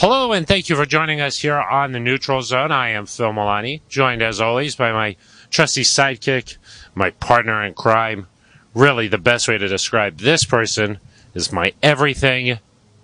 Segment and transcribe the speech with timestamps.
[0.00, 2.72] Hello, and thank you for joining us here on the Neutral Zone.
[2.72, 5.14] I am Phil Milani, joined as always by my
[5.50, 6.56] trusty sidekick,
[6.94, 8.26] my partner in crime.
[8.72, 11.00] Really, the best way to describe this person
[11.34, 12.60] is my everything.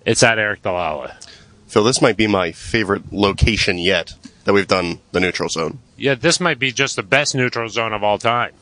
[0.07, 1.23] It's at Aric DiLalla.
[1.67, 5.77] Phil, this might be my favorite location yet that we've done the neutral zone.
[5.97, 8.53] Yeah, this might be just the best neutral zone of all time.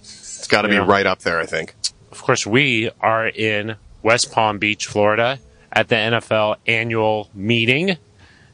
[0.00, 1.74] It's got to be right up there, I think.
[2.12, 5.38] Of course, we are in West Palm Beach, Florida,
[5.72, 7.96] at the NFL annual meeting,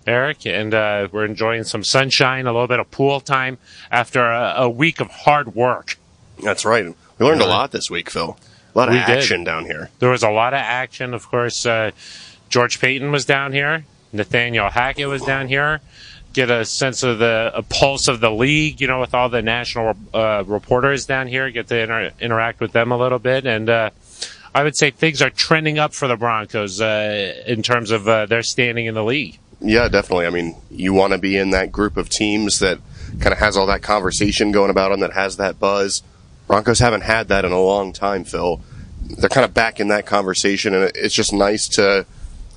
[0.06, 3.59] Aric, and uh, we're enjoying some sunshine, a little bit of pool time
[3.90, 5.96] after a, a week of hard work.
[6.42, 6.84] That's right.
[7.18, 8.37] We learned a lot this week, Phil.
[8.74, 9.18] A lot of We did.
[9.18, 9.90] action down here.
[10.00, 11.14] There was a lot of action.
[11.14, 11.92] Of course, uh,
[12.48, 13.84] George Paton was down here.
[14.12, 15.80] Nathaniel Hackett was down here.
[16.32, 19.42] Get a sense of the a pulse of the league, you know, with all the
[19.42, 21.48] national uh, reporters down here.
[21.51, 23.90] Get to inter- interact with them a little bit, and uh,
[24.55, 28.27] I would say things are trending up for the Broncos uh, in terms of uh,
[28.27, 29.38] their standing in the league.
[29.61, 30.27] Yeah, definitely.
[30.27, 32.79] I mean, you want to be in that group of teams that
[33.21, 36.02] kind of has all that conversation going about them, that has that buzz.
[36.46, 38.61] Broncos haven't had that in a long time, Phil.
[39.02, 42.07] They're kind of back in that conversation, and it's just nice to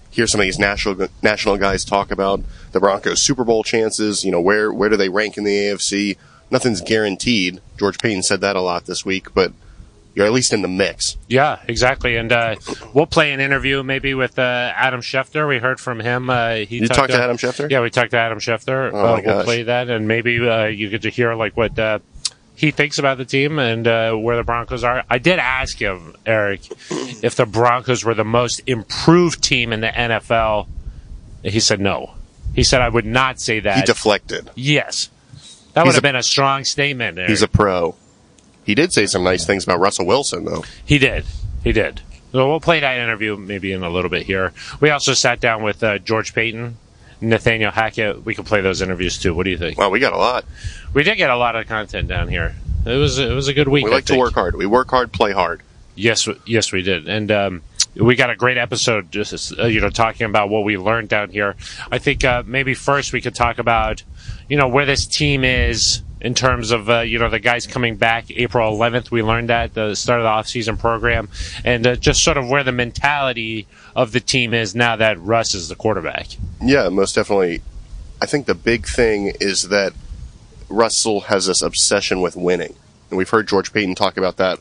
[0.10, 4.24] hear some of these national national guys talk about the Broncos' Super Bowl chances.
[4.24, 6.18] You know, where where do they rank in the AFC?
[6.52, 7.62] Nothing's guaranteed.
[7.78, 9.52] George Paton said that a lot this week, but
[10.18, 11.16] you're at least in the mix.
[11.28, 12.16] Yeah, exactly.
[12.18, 12.56] And uh,
[12.92, 15.48] we'll play an interview maybe with uh, Adam Schefter.
[15.48, 16.28] We heard from him.
[16.32, 17.70] Uh, he You talked to Adam Schefter?
[17.70, 18.90] Yeah, we talked to Adam Schefter.
[18.92, 19.46] Oh, uh, we'll gosh.
[19.46, 22.00] play that, and maybe uh, you get to hear like what uh,
[22.56, 25.04] he thinks about the team and uh, where the Broncos are.
[25.08, 29.90] I did ask him, Aric, if the Broncos were the most improved team in the
[29.90, 30.68] NFL.
[31.44, 32.16] He said no.
[32.56, 33.78] He said I would not say that.
[33.78, 34.50] He deflected.
[34.56, 35.12] yes,
[35.74, 37.20] that would He's have a- been a strong statement.
[37.20, 37.28] Aric.
[37.28, 37.94] He's a pro.
[38.68, 40.66] He did say some nice things about Russell Wilson, though.
[40.86, 41.24] He did.
[41.64, 42.02] He did.
[42.34, 44.52] So we'll play that interview maybe in a little bit here.
[44.82, 46.76] We also sat down with uh, George Paton,
[47.22, 48.26] Nathaniel Hackett.
[48.26, 49.34] We could play those interviews too.
[49.34, 49.78] What do you think?
[49.78, 50.44] Well, we got a lot.
[50.94, 52.56] We did get a lot of content down here.
[52.86, 53.86] It was it was a good week.
[53.86, 54.58] We like to work hard.
[54.58, 55.62] We work hard, play hard.
[55.96, 57.62] Yes, yes, we did, and um,
[57.96, 59.14] we got a great episode.
[59.14, 61.56] Just uh, you know, talking about what we learned down here.
[61.90, 64.04] I think uh, maybe first we could talk about
[64.50, 67.96] you know where this team is in terms of uh, you know the guys coming
[67.96, 68.26] back.
[68.32, 71.30] April 11th, we learned that the start of the offseason program,
[71.64, 75.54] and uh, just sort of where the mentality of the team is now that Russ
[75.54, 76.28] is the quarterback.
[76.62, 77.62] Yeah, most definitely.
[78.22, 79.94] I think the big thing is that
[80.70, 82.76] Russell has this obsession with winning.
[83.10, 84.60] And we've heard George Paton talk about that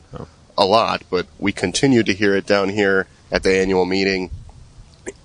[0.57, 4.31] a lot, but we continue to hear it down here at the annual meeting.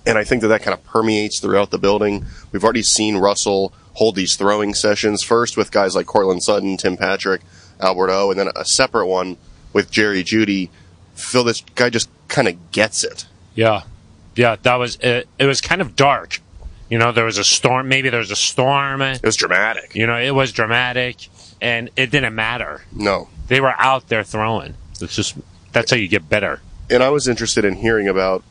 [0.05, 2.25] And I think that that kind of permeates throughout the building.
[2.51, 6.97] We've already seen Russell hold these throwing sessions, first with guys like Courtland Sutton, Tim
[6.97, 7.41] Patrick,
[7.79, 9.37] Albert O, and then a separate one
[9.71, 10.69] with Jerry Jeudy.
[11.15, 13.25] Phil, this guy just kind of gets it.
[13.55, 13.83] Yeah,
[14.35, 15.27] yeah, that was it.
[15.37, 16.39] It was kind of dark.
[16.89, 17.87] You know, there was a storm.
[17.87, 19.01] Maybe there was a storm.
[19.01, 19.95] It was dramatic.
[19.95, 21.27] You know, it was dramatic,
[21.61, 22.81] and it didn't matter.
[22.91, 24.73] No, They were out there throwing.
[25.01, 25.35] It's just
[25.71, 26.61] that's how you get better.
[26.89, 28.43] and I was interested in hearing about,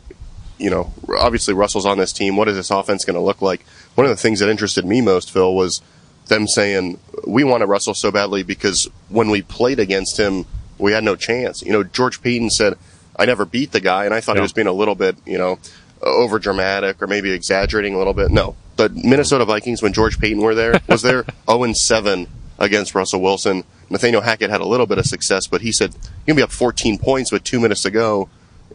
[0.59, 2.37] you know, obviously Russell's on this team.
[2.37, 3.65] What is this offense going to look like?
[3.95, 5.81] One of the things that interested me most, Phil, was
[6.29, 10.47] them saying we wanted Russell so badly because when we played against him,
[10.79, 11.63] we had no chance.
[11.63, 12.75] You know, George Paton said,
[13.17, 14.41] "I never beat the guy," and I thought Yeah.
[14.41, 15.59] he was being a little bit, you know,
[16.01, 18.31] over dramatic or maybe exaggerating a little bit.
[18.31, 22.27] No, the Minnesota Vikings when George Paton were there was there 0 and 7
[22.59, 23.65] against Russell Wilson.
[23.91, 25.93] Nathaniel Hackett had a little bit of success, but he said,
[26.27, 28.29] "You're gonna be up 14 points with two minutes to go.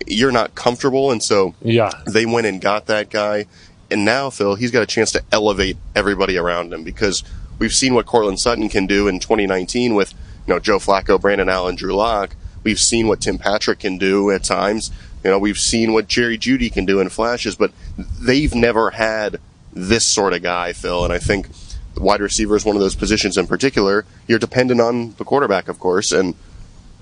[0.05, 3.47] You're not comfortable," and so Yeah, they went and got that guy.
[3.89, 7.23] And now, Phil, he's got a chance to elevate everybody around him because
[7.59, 10.13] we've seen what Courtland Sutton can do in 2019 with
[10.45, 12.35] you know Joe Flacco, Brandon Allen, Drew Lock.
[12.63, 14.91] We've seen what Tim Patrick can do at times.
[15.23, 19.39] You know, we've seen what Jerry Jeudy can do in flashes, but they've never had
[19.73, 21.03] this sort of guy, Phil.
[21.03, 21.47] And I think
[21.95, 24.05] wide receiver is one of those positions in particular.
[24.27, 26.35] You're dependent on the quarterback, of course, and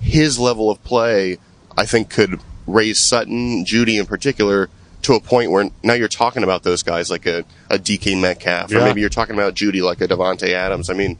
[0.00, 1.38] his level of play,
[1.76, 4.68] I think, could raise Sutton, Jeudy in particular,
[5.06, 8.72] to a point where now you're talking about those guys like a, a DK Metcalf,
[8.72, 10.90] or maybe you're talking about Jeudy like a Davante Adams.
[10.90, 11.16] I mean,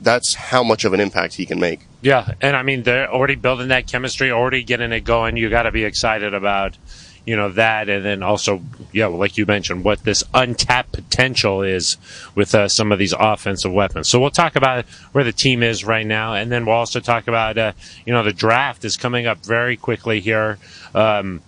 [0.00, 1.80] that's how much of an impact he can make.
[2.02, 5.36] yeah, and I mean they're already building that chemistry, already getting it going.
[5.36, 6.78] You got to be excited about
[7.26, 8.62] you know that, and then also
[8.92, 11.96] yeah, like you mentioned, what this untapped potential is
[12.36, 14.08] with uh, some of these offensive weapons.
[14.08, 17.26] So we'll talk about where the team is right now, and then we'll also talk
[17.26, 17.72] about uh,
[18.06, 20.58] you know the draft is coming up very quickly here.
[20.94, 21.42] Um,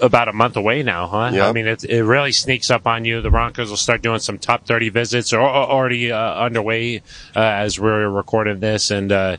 [0.00, 1.30] about a month away now, huh?
[1.32, 1.48] Yeah.
[1.48, 3.20] I mean, it, it really sneaks up on you.
[3.20, 6.98] The Broncos will start doing some top 30 visits or, or already uh, underway
[7.34, 8.90] uh, as we're recording this.
[8.90, 9.36] And uh,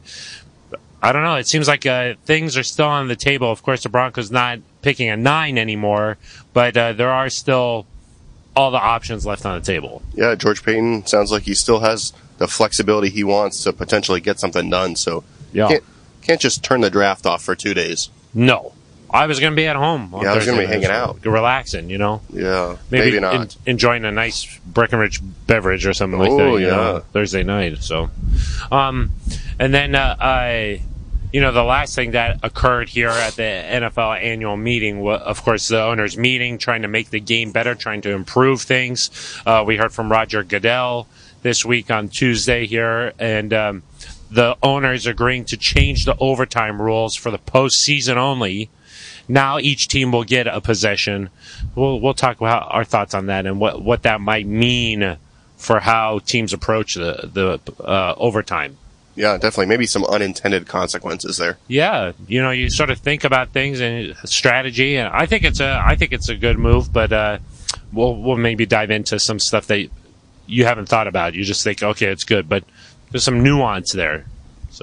[1.01, 1.35] I don't know.
[1.35, 3.51] It seems like uh, things are still on the table.
[3.51, 6.17] Of course, the Broncos not picking a nine anymore,
[6.53, 7.85] but uh, there are still
[8.55, 10.01] all the options left on the table.
[10.15, 14.39] Yeah, George Paton sounds like he still has the flexibility he wants to potentially get
[14.39, 14.95] something done.
[14.95, 15.23] So
[15.53, 15.67] Yeah.
[15.67, 15.83] can't,
[16.23, 18.09] can't just turn the draft off for two days.
[18.33, 18.73] No.
[19.09, 20.13] I was going to be at home.
[20.21, 21.25] Yeah, I was gonna be hanging out.
[21.25, 21.89] relaxing.
[21.89, 23.33] You know, Yeah, maybe, maybe, not.
[23.35, 26.41] en- enjoying a nice Breckenridge beverage or something like that.
[26.41, 27.03] Oh, You know.
[27.13, 27.77] Thursday night.
[27.83, 28.09] So,
[28.71, 29.11] um,
[29.59, 30.81] and then uh, I,
[31.31, 35.43] you know, the last thing that occurred here at the NFL annual meeting was, of
[35.43, 39.09] course, the owners' meeting, trying to make the game better, trying to improve things.
[39.45, 41.07] Uh, we heard from Roger Goodell
[41.43, 43.53] this week on Tuesday here, and.
[43.53, 43.83] Um,
[44.29, 48.69] the owners agreeing to change the overtime rules for the postseason only.
[49.27, 51.29] Now each team will get a possession.
[51.75, 55.17] We'll we'll talk about our thoughts on that and what what that might mean
[55.57, 58.77] for how teams approach the the uh, overtime.
[59.15, 59.65] yeah, definitely.
[59.65, 61.57] Maybe some unintended consequences there.
[61.67, 65.59] Yeah, you know, you sort of think about things and strategy, and I think it's
[65.59, 66.93] a I think it's a good move.
[66.93, 67.39] But uh,
[67.91, 69.89] we'll we'll maybe dive into some stuff that
[70.45, 71.33] you haven't thought about.
[71.33, 72.63] You just think, okay, it's good, but
[73.11, 74.25] there's some nuance there.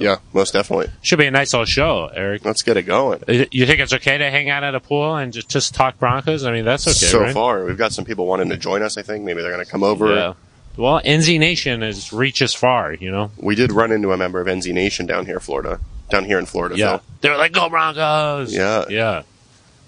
[0.01, 0.89] Yeah, most definitely.
[1.03, 2.45] Should be a nice little show, Aric.
[2.45, 3.23] Let's get it going.
[3.29, 6.45] You think it's okay to hang out at a pool and just, just talk Broncos?
[6.45, 7.35] I mean, that's okay, so right?
[7.35, 8.97] far, we've got some people wanting to join us.
[8.99, 10.15] I think maybe they're going to come over.
[10.15, 10.33] Yeah.
[10.77, 13.31] Well, NZ Nation is reaches far, you know.
[13.37, 15.79] We did run into a member of NZ Nation down here, Florida,
[16.11, 16.77] down here in Florida.
[16.77, 17.03] Yeah, Phil.
[17.21, 18.85] they were like, "Go Broncos!" Yeah.
[18.89, 19.23] yeah.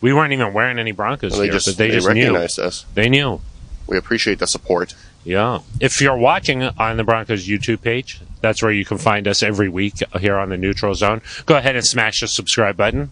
[0.01, 2.27] We weren't even wearing any Broncos And they here, just but they, they, just knew.
[2.27, 2.85] recognized us.
[2.95, 3.41] They knew.
[3.89, 4.95] We appreciate the support.
[5.27, 5.59] Yeah.
[5.81, 9.69] If you're watching on the Broncos YouTube page, that's where you can find us every
[9.69, 11.21] week here on the Neutral Zone.
[11.47, 13.11] Go ahead and smash the subscribe button.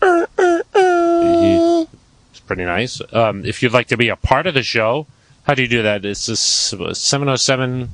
[0.00, 3.00] It's pretty nice.
[3.12, 5.06] Um, if you'd like to be a part of the show,
[5.44, 6.04] how do you do that?
[6.04, 7.88] It's this 707.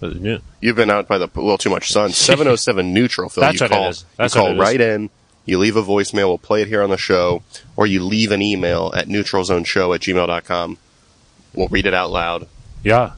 [0.00, 2.10] uh, You've been out by the a little too much sun.
[2.12, 3.42] Seven oh seven neutral, Phil.
[3.42, 4.04] That's you what it call, is.
[4.16, 4.60] That's you call it is.
[4.60, 5.10] right in.
[5.44, 6.28] You leave a voicemail.
[6.28, 7.42] We'll play it here on the show,
[7.74, 10.78] or you leave an email at neutralzoneshow at gmail.com.
[11.54, 12.46] We'll read it out loud.
[12.82, 13.12] Yeah.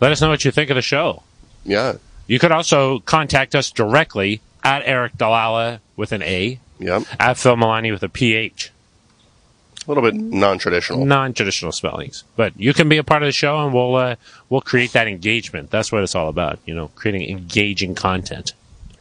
[0.00, 1.22] Let us know what you think of the show.
[1.64, 1.94] Yeah,
[2.26, 7.00] You could also contact us directly at Aric DiLalla with an A, yeah.
[7.18, 8.70] at Phil Milani with a PH.
[9.86, 11.04] A little bit non-traditional.
[11.04, 12.24] non-traditional spellings.
[12.36, 14.16] But you can be a part of the show, and we'll uh,
[14.48, 15.70] we'll create that engagement.
[15.70, 16.58] That's what it's all about.
[16.64, 18.52] You know, creating engaging content.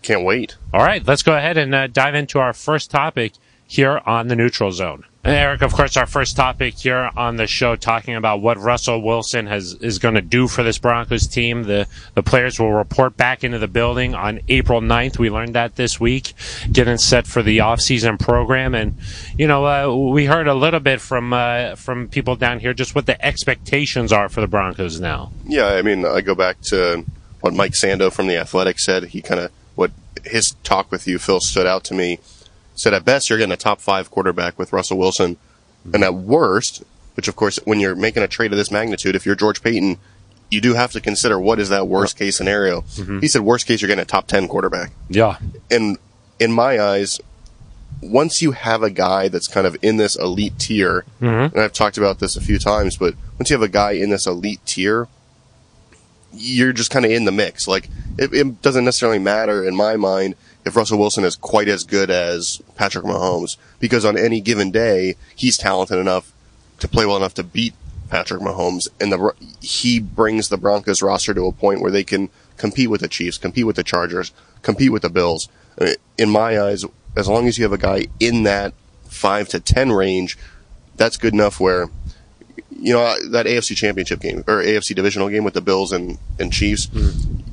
[0.02, 0.56] Can't wait.
[0.74, 3.34] All right, let's go ahead and uh, dive into our first topic
[3.70, 5.06] here on the neutral zone.
[5.24, 9.46] Aric, of course, our first topic here on the show, talking about what Russell Wilson
[9.46, 11.64] has is going to do for this Broncos team.
[11.64, 15.20] The the players will report back into the building on April 9th.
[15.20, 16.34] We learned that this week,
[16.72, 18.74] getting set for the offseason program.
[18.74, 18.98] And
[19.38, 22.96] you know, uh, we heard a little bit from uh, from people down here just
[22.96, 25.32] what the expectations are for the Broncos now.
[25.46, 27.06] Yeah, I mean, I go back to
[27.42, 29.04] what Mike Sando from the Athletic said.
[29.04, 29.92] He kind of what
[30.26, 32.20] his talk with you, Phil, stood out to me.
[32.80, 35.96] Said at best you're getting a top five quarterback with Russell Wilson, mm-hmm.
[35.96, 36.82] and at worst,
[37.16, 39.98] which of course when you're making a trade of this magnitude, if you're George Paton,
[40.50, 42.84] you do have to consider what is that worst case scenario.
[42.84, 43.20] Mm-hmm.
[43.20, 45.40] He said worst case you're getting a top ten quarterback, Yeah,
[45.70, 45.98] and
[46.40, 47.20] in my eyes,
[48.02, 51.54] once you have a guy that's kind of in this elite tier, mm-hmm.
[51.54, 54.10] and I've talked about this a few times, but once you have a guy in
[54.10, 55.10] this elite tier,
[56.32, 57.68] you're just kind of in the mix.
[57.68, 60.36] Like it, it doesn't necessarily matter in my mind
[60.66, 65.16] if Russell Wilson is quite as good as Patrick Mahomes because on any given day
[65.36, 66.32] he's talented enough
[66.80, 67.74] to play well enough to beat
[68.10, 72.30] Patrick Mahomes, and the he brings the Broncos roster to a point where they can
[72.58, 74.32] compete with the Chiefs, compete with the Chargers,
[74.62, 75.48] compete with the Bills.
[76.18, 76.84] In my eyes,
[77.16, 78.74] as long as you have a guy in that
[79.06, 80.38] five to ten range,
[80.96, 81.60] that's good enough.
[81.60, 81.90] Where
[82.82, 86.52] you know that AFC Championship game or AFC divisional game with the Bills and and
[86.54, 86.88] Chiefs,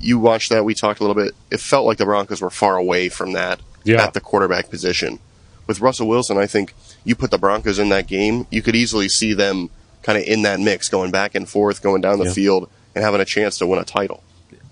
[0.01, 0.65] you watched that.
[0.65, 1.35] We talked a little bit.
[1.51, 4.03] It felt like the Broncos were far away from that Yeah.
[4.05, 5.19] at the quarterback position.
[5.67, 9.09] With Russell Wilson, I think you put the Broncos in that game, you could easily
[9.09, 9.71] see them
[10.03, 12.33] kind of in that mix, going back and forth, going down the Yeah.
[12.33, 14.23] field, and having a chance to win a title.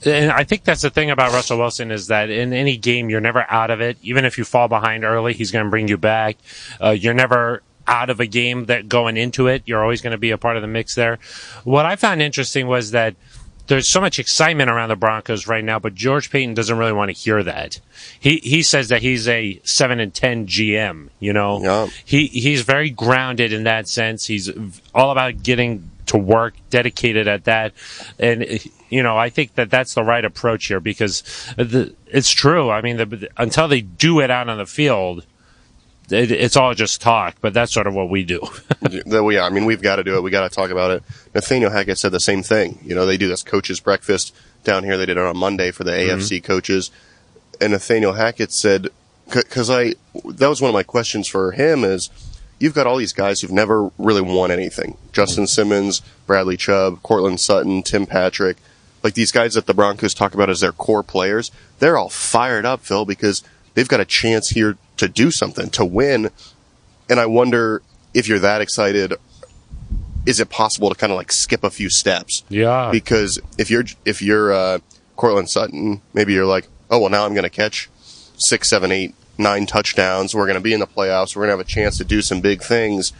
[0.06, 3.20] And I think that's the thing about Russell Wilson is that in any game you're
[3.20, 3.96] never out of it.
[4.02, 6.37] Even if you fall behind early, he's going to bring you back.
[6.80, 9.62] Uh, you're never out of a game that going into it.
[9.66, 11.18] You're always going to be a part of the mix there.
[11.64, 13.14] What I found interesting was that
[13.66, 17.08] there's so much excitement around the Broncos right now, but George Paton doesn't really want
[17.08, 17.80] to hear that.
[18.20, 21.08] He he says that he's a seven and ten GM.
[21.18, 21.86] You know, Yeah.
[22.04, 24.26] he he's very grounded in that sense.
[24.26, 24.50] He's
[24.94, 27.72] all about getting to work, dedicated at that,
[28.18, 28.44] and
[28.90, 31.22] you know I think that that's the right approach here because
[31.56, 32.68] the, it's true.
[32.70, 35.24] I mean, the, until they do it out on the field,
[36.11, 37.37] it, it's all just talk.
[37.40, 38.40] But that's sort of what we do.
[38.80, 40.23] that we, yeah, I mean, we've got to do it.
[40.23, 41.02] We got to talk about it.
[41.34, 42.78] Nathaniel Hackett said the same thing.
[42.82, 44.34] You know, they do this coaches breakfast
[44.64, 44.96] down here.
[44.96, 46.18] They did it on Monday for the mm-hmm.
[46.18, 46.90] AFC coaches,
[47.61, 48.88] and Nathaniel Hackett said,
[49.26, 49.94] because I
[50.25, 52.11] that was one of my questions for him is,
[52.58, 54.96] you've got all these guys who've never really won anything.
[55.12, 58.58] Justin Simmons, Bradley Chubb, Courtland Sutton, Tim Patrick,
[59.02, 62.64] like these guys that the Broncos talk about as their core players, they're all fired
[62.64, 63.42] up, Phil, because
[63.75, 66.31] they've got a chance here to do something, to win.
[67.09, 67.83] And I wonder
[68.14, 69.14] if you're that excited,
[70.26, 72.43] is it possible to kind of like skip a few steps?
[72.49, 72.90] Yeah.
[72.90, 74.78] Because if you're if you're uh,
[75.16, 77.90] Courtland Sutton, maybe you're like, oh well, now I'm going to catch
[78.37, 80.35] six, seven, eight, nine touchdowns.
[80.35, 81.37] We're going to be in the playoffs.
[81.37, 83.12] We're going to have a chance to do some big things.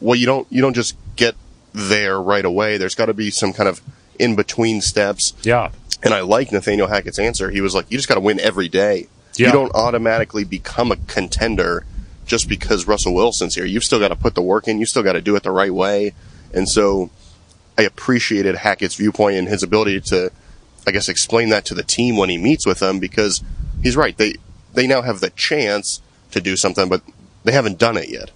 [0.00, 1.34] Well, you don't you don't just get
[1.72, 2.78] there right away.
[2.78, 3.82] There's got to be some kind of
[4.18, 5.34] in between steps.
[5.42, 5.70] Yeah.
[6.02, 7.50] And I like Nathaniel Hackett's answer.
[7.50, 9.08] He was like, you just got to win every day.
[9.36, 9.48] Yeah.
[9.48, 11.84] You don't automatically become a contender
[12.26, 13.64] just because Russell Wilson's here.
[13.64, 14.78] You've still got to put the work in.
[14.78, 16.14] You still got to do it the right way.
[16.52, 17.10] And so
[17.76, 20.30] I appreciated Hackett's viewpoint and his ability to,
[20.86, 23.42] I guess, explain that to the team when he meets with them because
[23.82, 24.16] he's right.
[24.16, 24.34] They,
[24.74, 27.02] they now have the chance to do something, but
[27.44, 28.30] they haven't done it yet.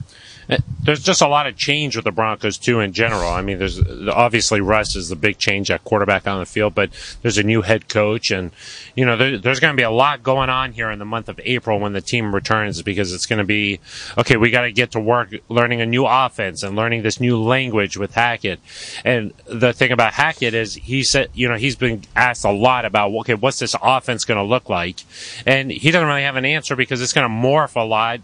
[0.48, 3.30] Eh, there's just a lot of change with the Broncos too in general.
[3.30, 6.90] I mean, there's obviously Russ is the big change at quarterback on the field, but
[7.22, 8.50] there's a new head coach, and
[8.94, 11.28] you know there, there's going to be a lot going on here in the month
[11.28, 13.80] of April when the team returns because it's going to be
[14.18, 14.36] okay.
[14.36, 17.96] We got to get to work learning a new offense and learning this new language
[17.96, 18.60] with Hackett.
[19.04, 22.84] And the thing about Hackett is he said, you know, he's been asked a lot
[22.84, 25.00] about okay, what's this offense going to look like,
[25.46, 28.20] and he doesn't really have an answer because it's going to morph a lot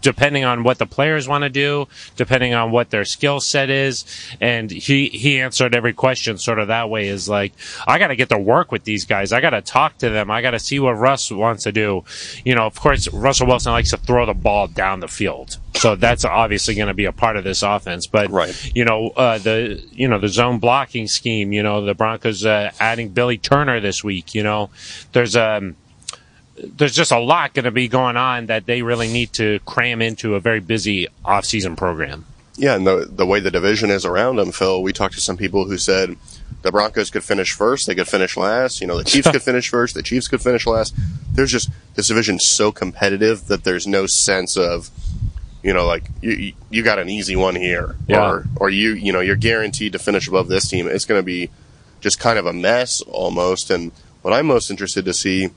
[0.00, 4.04] depending on what the players want to do, depending on what their skill set is.
[4.40, 7.52] And he, he answered every question sort of that way is like,
[7.86, 9.32] I got to get to work with these guys.
[9.32, 10.30] I got to talk to them.
[10.30, 12.04] I got to see what Russ wants to do.
[12.44, 15.58] You know, of course, Russell Wilson likes to throw the ball down the field.
[15.74, 18.06] So that's obviously going to be a part of this offense.
[18.06, 18.72] But, Right.
[18.74, 22.72] you know, uh, the, you know, the zone blocking scheme, you know, the Broncos, uh,
[22.80, 24.70] adding Billy Turner this week, you know,
[25.12, 25.76] there's, um,
[26.62, 30.02] there's just a lot going to be going on that they really need to cram
[30.02, 32.24] into a very busy off-season program.
[32.56, 35.36] Yeah, and the the way the division is around them, Phil, we talked to some
[35.36, 36.16] people who said
[36.62, 38.80] the Broncos could finish first, they could finish last.
[38.80, 40.92] You know, the Chiefs could finish first, the Chiefs could finish last.
[41.32, 44.90] There's just this division's so competitive that there's no sense of,
[45.62, 48.28] you know, like you you- got an easy one here, Yeah.
[48.28, 50.88] or or you you know you're guaranteed to finish above this team.
[50.88, 51.50] It's going to be
[52.00, 53.70] just kind of a mess almost.
[53.70, 55.50] And what I'm most interested to see,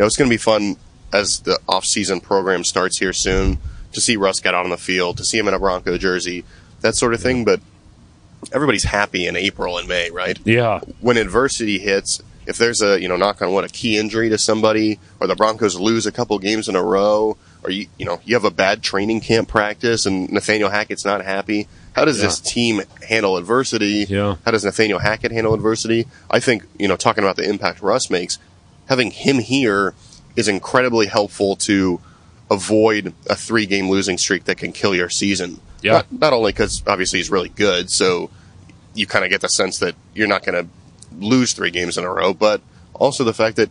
[0.00, 0.76] know, it's going to be fun
[1.12, 3.58] as the off-season program starts here soon
[3.92, 6.44] to see Russ get out on the field, to see him in a Bronco jersey,
[6.80, 7.44] that sort of thing.
[7.44, 7.60] But
[8.52, 10.38] everybody's happy in April and May, right?
[10.44, 14.28] Yeah, When adversity hits, if there's a you know knock on what a key injury
[14.30, 18.06] to somebody, or the Broncos lose a couple games in a row, or you you
[18.06, 21.68] know you have a bad training camp practice and Nathaniel Hackett's not happy.
[21.92, 24.06] How does this team handle adversity?
[24.08, 24.36] Yeah.
[24.44, 26.06] How does Nathaniel Hackett handle adversity?
[26.30, 28.38] I think you know talking about the impact Russ makes,
[28.90, 29.94] having him here
[30.34, 32.00] is incredibly helpful to
[32.50, 35.60] avoid a three game losing streak that can kill your season.
[35.80, 35.92] Yeah.
[35.92, 38.30] Not, not only because obviously he's really good, so
[38.92, 40.70] you kind of get the sense that you're not going to
[41.24, 42.60] lose three games in a row, but
[42.92, 43.70] also the fact that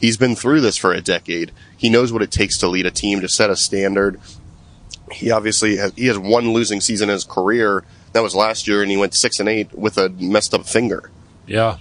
[0.00, 1.50] he's been through this for a decade.
[1.76, 4.20] He knows what it takes to lead a team, to set a standard.
[5.10, 7.84] He obviously has, he has one losing season in his career.
[8.12, 11.10] That was last year, and he went six and eight with a messed up finger.
[11.46, 11.78] yeah.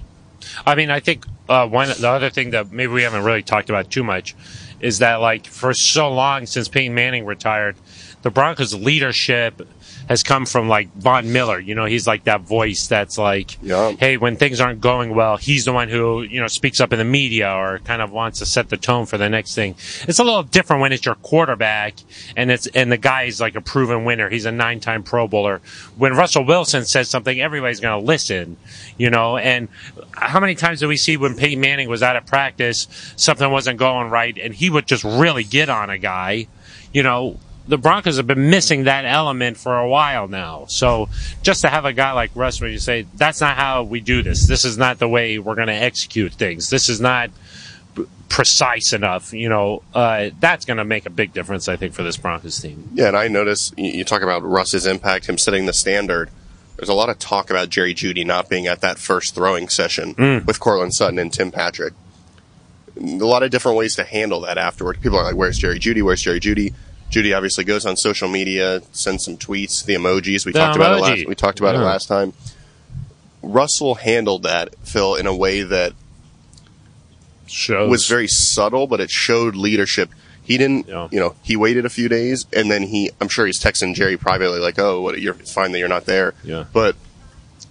[0.65, 3.69] I mean, I think uh, one the other thing that maybe we haven't really talked
[3.69, 4.35] about too much
[4.79, 7.75] is that like for so long since Peyton Manning retired,
[8.21, 9.67] the Broncos leadership
[10.09, 11.59] has come from like Von Miller.
[11.59, 13.91] You know, he's like that voice that's like, Yeah.
[13.91, 16.97] hey, when things aren't going well, he's the one who, you know, speaks up in
[16.97, 19.75] the media or kind of wants to set the tone for the next thing.
[20.07, 21.93] It's a little different when it's your quarterback
[22.35, 24.29] and it's, and the guy's like a proven winner.
[24.29, 25.61] He's a nine time Pro Bowler.
[25.95, 28.57] When Russell Wilson says something, everybody's going to listen,
[28.97, 29.67] you know, and
[30.13, 33.77] how many times did we see when Peyton Manning was out of practice, something wasn't
[33.77, 36.47] going right and he would just really get on a guy,
[36.91, 37.37] you know,
[37.69, 40.65] the Broncos have been missing that element for a while now.
[40.67, 41.07] So
[41.43, 44.23] just to have a guy like Russ where you say, that's not how we do
[44.23, 44.47] this.
[44.47, 46.71] This is not the way we're going to execute things.
[46.71, 47.29] This is not
[48.27, 49.33] precise enough.
[49.33, 52.59] You know, uh, that's going to make a big difference, I think, for this Broncos
[52.59, 52.89] team.
[52.95, 56.31] Yeah, and I notice you, talk about Russ's impact, him setting the standard.
[56.77, 60.15] There's a lot of talk about Jerry Jeudy not being at that first throwing session
[60.45, 61.93] with Courtland Sutton and Tim Patrick.
[62.97, 65.01] A lot of different ways to handle that afterward.
[65.01, 66.01] People are like, "Where's Jerry Jeudy?
[66.01, 66.73] Where's Jerry Jeudy?"
[67.09, 70.45] Jeudy obviously goes on social media, sends some tweets, the emojis.
[70.45, 71.17] We The talked about it emoji.
[71.17, 71.27] last.
[71.27, 72.33] We talked about it last time.
[73.41, 75.93] Russell handled that Phil in a way that
[77.47, 77.89] Shows.
[77.89, 80.09] was very subtle, but it showed leadership.
[80.43, 81.07] He didn't, Yeah.
[81.11, 84.17] you know, he waited a few days and then he, I'm sure he's texting Jerry
[84.17, 86.33] privately like, oh, what, you're, it's fine that you're not there.
[86.43, 86.65] Yeah.
[86.73, 86.95] But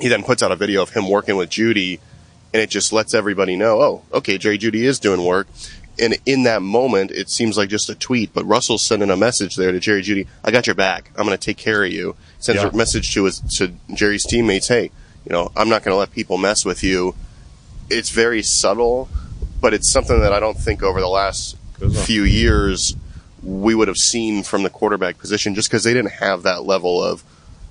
[0.01, 2.01] he then puts out a video of him working with Jeudy
[2.53, 5.47] and it just lets everybody know, oh, okay, Jerry Jeudy is doing work.
[6.01, 9.57] And in that moment, it seems like just a tweet, but Russell's sending a message
[9.57, 10.27] there to Jerry Jeudy.
[10.45, 11.11] I got your back.
[11.17, 12.15] I'm going to take care of you.
[12.39, 12.69] Sends Yeah.
[12.69, 14.69] a message to his, to Jerry's teammates.
[14.69, 14.85] Hey,
[15.25, 17.15] you know, I'm not going to let people mess with you.
[17.91, 19.09] It's very subtle,
[19.61, 21.57] but it's something that I don't think over the last
[22.05, 22.95] few years
[23.43, 27.03] we would have seen from the quarterback position just because they didn't have that level
[27.03, 27.23] of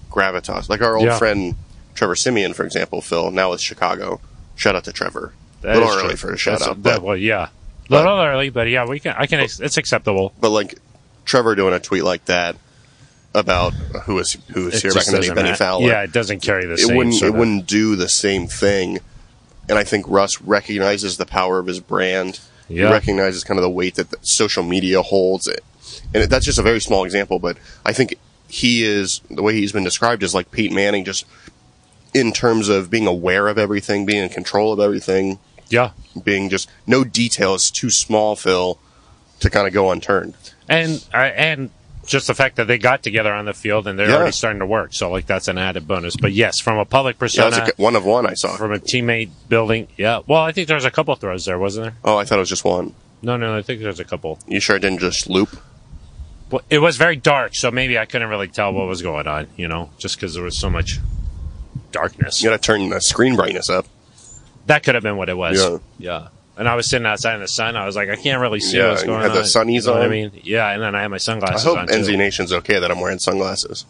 [0.10, 0.70] gravitas.
[0.70, 1.18] Like our old Yeah.
[1.18, 1.56] friend
[1.96, 4.20] Trevor Siemian, for example, Phil, now with Chicago.
[4.56, 5.34] Shout out to Trevor.
[5.62, 6.18] That a little is early true.
[6.18, 7.48] for a shout That's- out, that- but, well, yeah,
[7.90, 9.16] a little early, but yeah, we can.
[9.18, 9.40] I can.
[9.40, 10.34] It's acceptable.
[10.40, 10.80] but like
[11.26, 12.56] Trevor doing a tweet like that
[13.36, 13.74] about
[14.06, 15.54] who is who is It here back in the day, Bennie.
[15.56, 15.88] Fowler.
[15.88, 16.98] Yeah, it doesn't carry the it same.
[16.98, 19.00] wouldn't it of- wouldn't do the same thing.
[19.70, 22.40] And I think Russ recognizes the power of his brand.
[22.70, 22.88] Yeah.
[22.88, 25.46] He recognizes kind of the weight that the social media holds.
[25.48, 25.62] It,
[26.14, 28.16] and it, that's just a very small example, but I think
[28.48, 31.26] he is the way he's been described is like Peyton Manning, just
[32.14, 35.38] in terms of being aware of everything, being in control of everything,
[35.70, 35.92] Yeah,
[36.24, 38.80] being just no detail is too small, Phil,
[39.42, 40.36] to kind of go unturned.
[40.70, 41.70] and uh, and
[42.06, 44.16] just the fact that they got together on the field and they're Yeah.
[44.16, 46.16] already starting to work, so like that's an added bonus.
[46.16, 48.56] But yes, from a public Yeah, persona, was a, one of one I saw.
[48.56, 50.22] from a teammate building, yeah.
[50.26, 51.96] Well, I think there was a couple throws there, wasn't there?
[52.06, 52.94] Oh, I thought it was just one.
[53.22, 54.40] No, no, I think there's a couple.
[54.48, 55.58] You sure it didn't just loop?
[56.50, 59.48] Well, it was very dark, so maybe I couldn't really tell what was going on.
[59.58, 61.00] You know, just because there was so much
[61.92, 62.42] darkness.
[62.42, 63.86] You got to turn the screen brightness up.
[64.68, 65.60] That could have been what it was.
[65.62, 65.78] Yeah.
[65.98, 66.28] Yeah.
[66.58, 67.76] And I was sitting outside in the sun.
[67.76, 69.36] I was like, I can't really see Yeah, what's you had on.
[69.36, 70.32] the sunnies You know what I mean?
[70.44, 71.62] Yeah, and then I had my sunglasses.
[71.62, 72.18] I sunglasses hope on NZ too.
[72.18, 73.86] Nation's okay that I'm wearing sunglasses.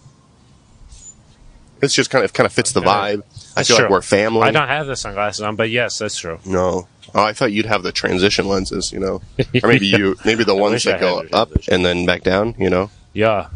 [1.81, 2.89] It's just kind of kind of fits the Okay.
[2.89, 3.19] vibe.
[3.21, 3.23] I
[3.55, 3.91] That's feel like true.
[3.91, 4.41] we're family.
[4.43, 6.39] I don't have the sunglasses on, but yes, that's true.
[6.45, 6.87] No.
[7.15, 9.21] Oh, I thought you'd have the transition lenses, you know,
[9.63, 12.55] or maybe you, maybe the ones wish I that go up and then back down.
[12.57, 13.47] You know, Yeah.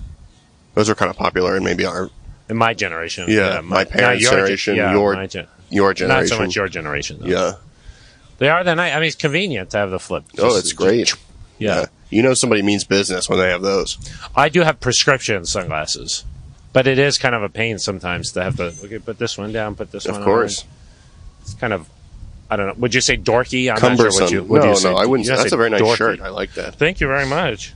[0.76, 2.10] those are kind of popular and maybe our
[2.48, 3.26] In my generation.
[3.28, 6.22] Yeah, my not parents' your ge- generation, yeah, your my gen- your generation.
[6.22, 7.20] Not so much your generation.
[7.22, 7.28] Though.
[7.28, 7.54] Yeah.
[8.38, 8.94] They are the night.
[8.94, 10.24] I mean, it's convenient to have the flip.
[10.40, 11.14] Oh, it's great.
[11.60, 11.86] Yeah.
[12.10, 13.98] You know, somebody means business when they have those.
[14.36, 16.26] I do have prescription sunglasses,
[16.74, 19.52] but it is kind of a pain sometimes to have to okay, put this one
[19.52, 20.22] down, put this Of one.
[20.22, 20.64] Of course.
[20.64, 20.68] on.
[21.42, 21.88] It's kind of.
[22.50, 22.74] I don't know.
[22.80, 23.72] Would you say dorky?
[23.72, 24.06] I'm Cumbersome.
[24.06, 24.44] not sure what you.
[24.44, 25.28] Would no, you say, no, I wouldn't.
[25.28, 25.96] That's a very nice dorky.
[25.96, 26.20] shirt.
[26.20, 26.76] I like that.
[26.76, 27.74] Thank you very much.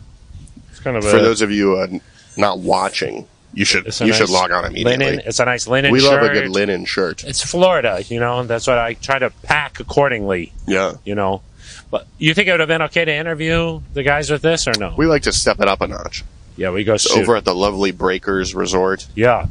[0.72, 1.88] It's kind of For a, those of you uh,
[2.36, 4.98] not watching, you should you nice should log on immediately.
[5.06, 5.22] Linen.
[5.26, 5.90] It's a nice linen.
[5.90, 6.02] Shirt.
[6.02, 7.24] We love a good linen shirt.
[7.24, 8.44] It's Florida, you know.
[8.44, 10.94] That's what I try to pack accordingly, Yeah.
[11.06, 11.42] you know.
[11.90, 14.74] But you think it would have been okay to interview the guys with this or
[14.78, 14.94] no?
[14.98, 16.24] We like to step it up a notch.
[16.58, 16.98] yeah, we go.
[17.16, 19.08] Over at the lovely Breakers Resort.
[19.16, 19.48] Yeah.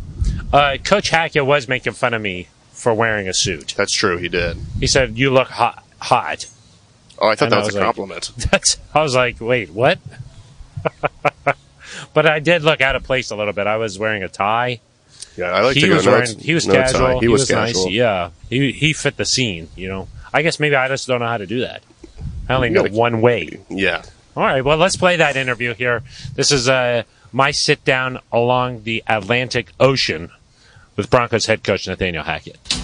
[0.53, 3.75] Uh, Coach Hackett was making fun of me for wearing a suit.
[3.77, 4.17] That's true.
[4.19, 4.57] He did.
[4.81, 6.47] He said, "You look hot." Hot.
[7.19, 8.31] Oh, I thought And that was, was a like- compliment.
[8.51, 8.79] That's.
[8.95, 9.99] I was like, "Wait, what?"
[12.15, 13.67] but I did look out of place a little bit.
[13.67, 14.81] I was wearing a tie.
[15.37, 16.39] Yeah, I like he to go was no, wearing.
[16.39, 16.83] He was no tie.
[16.83, 17.21] casual.
[17.21, 17.73] He, was, nice.
[17.73, 17.91] casual.
[17.91, 18.31] Yeah.
[18.49, 19.69] He he fit the scene.
[19.77, 20.09] You know.
[20.33, 21.83] I guess maybe I just don't know how to do that.
[22.49, 23.61] I only You know gotta- one way.
[23.69, 24.03] Yeah.
[24.37, 24.65] All right.
[24.65, 26.03] Well, let's play that interview here.
[26.35, 30.31] This is uh, my sit down along the Atlantic Ocean
[30.97, 32.84] with Broncos head coach Nathaniel Hackett.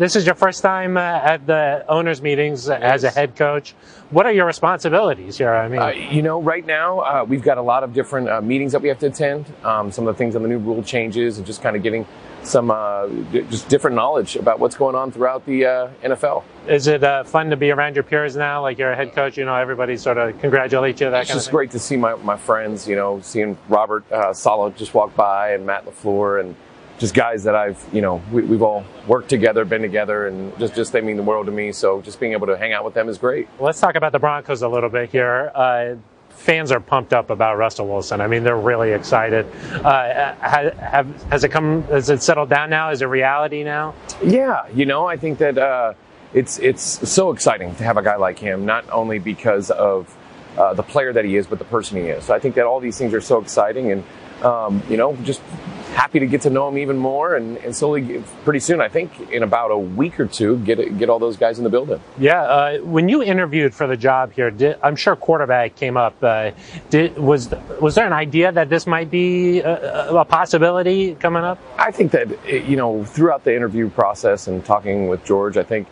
[0.00, 3.74] This is your first time uh, at the owners' meetings as a head coach.
[4.08, 5.52] What are your responsibilities here?
[5.52, 8.40] I mean, Uh, you know, right now uh, we've got a lot of different uh,
[8.40, 9.44] meetings that we have to attend.
[9.62, 12.06] Um, some of the things on the new rule changes, and just kind of getting
[12.42, 16.44] some uh, d- just different knowledge about what's going on throughout the uh, NFL.
[16.66, 18.62] is it uh, fun to be around your peers now?
[18.62, 21.10] Like you're a head coach, you know, everybody sort of congratulate you.
[21.10, 22.88] That It's kind of just great to see my, my friends.
[22.88, 26.56] You know, seeing Robert uh, Saleh just walk by, and Matt Lafleur, and
[27.00, 30.74] just guys that I've you know we, we've all worked together, been together, and just
[30.76, 31.72] just they mean the world to me.
[31.72, 33.48] So just being able to hang out with them is great.
[33.58, 35.50] Let's talk about the Broncos a little bit here.
[35.54, 35.96] Uh,
[36.28, 38.20] fans are pumped up about Russell Wilson.
[38.20, 39.46] I mean, they're really excited.
[39.72, 41.82] Uh, have, have, has it come?
[41.84, 42.90] Has it settled down now?
[42.90, 43.94] Is it reality now?
[44.22, 45.94] Yeah, you know, I think that uh,
[46.34, 50.14] it's it's so exciting to have a guy like him, not only because of
[50.58, 52.24] uh, the player that he is, but the person he is.
[52.24, 54.04] So I think that all these things are so exciting, and
[54.44, 55.40] um, you know, just
[55.90, 59.30] happy to get to know him even more, and, and slowly, pretty soon, I think
[59.30, 62.00] in about a week or two, get get all those guys in the building.
[62.18, 62.42] Yeah.
[62.42, 66.22] Uh, when you interviewed for the job here, did, I'm sure quarterback came up.
[66.22, 66.52] Uh,
[66.90, 67.50] did, was
[67.80, 71.58] was there an idea that this might be a, a possibility coming up?
[71.78, 75.86] I think that you know throughout the interview process and talking with George, I think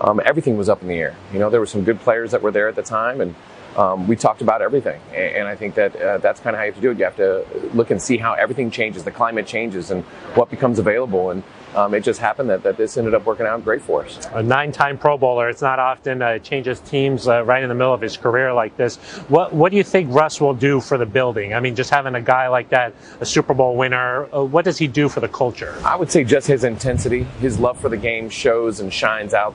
[0.00, 1.16] um, everything was up in the air.
[1.32, 3.34] You know, there were some good players that were there at the time, and
[3.76, 5.00] um, we talked about everything.
[5.10, 6.98] And, and I think that uh, that's kind of how you have to do it.
[6.98, 10.02] You have to look and see how everything changes, the climate changes, and
[10.34, 11.30] what becomes available.
[11.30, 11.42] And
[11.74, 14.26] um, it just happened that, that this ended up working out great for us.
[14.32, 15.48] a nine-time Pro Bowler.
[15.48, 18.76] It's not often uh, changes teams uh, right in the middle of his career like
[18.76, 18.96] this.
[19.28, 21.54] What What do you think Russ will do for the building?
[21.54, 24.78] I mean, just having a guy like that, a Super Bowl winner, uh, what does
[24.78, 25.76] he do for the culture?
[25.84, 29.54] I would say just his intensity, his love for the game shows and shines out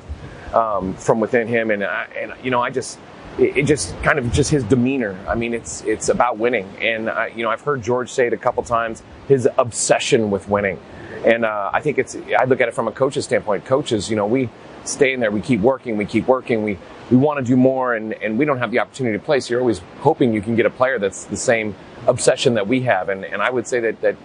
[0.54, 3.00] um, from within him, and I, and you know I just
[3.38, 5.18] it, just kind of just his demeanor.
[5.28, 8.34] I mean, it's it's about winning, and I, you know I've heard George say it
[8.34, 9.04] a couple times.
[9.28, 10.80] His obsession with winning,
[11.26, 13.66] and uh, I think it's I look at it from a coach's standpoint.
[13.66, 14.50] Coaches, you know, we
[14.86, 16.78] stay in there, we keep working, we keep working, we
[17.10, 19.40] we want to do more, and and we don't have the opportunity to play.
[19.40, 21.76] So you're always hoping you can get a player that's the same
[22.08, 24.16] obsession that we have, and and I would say that that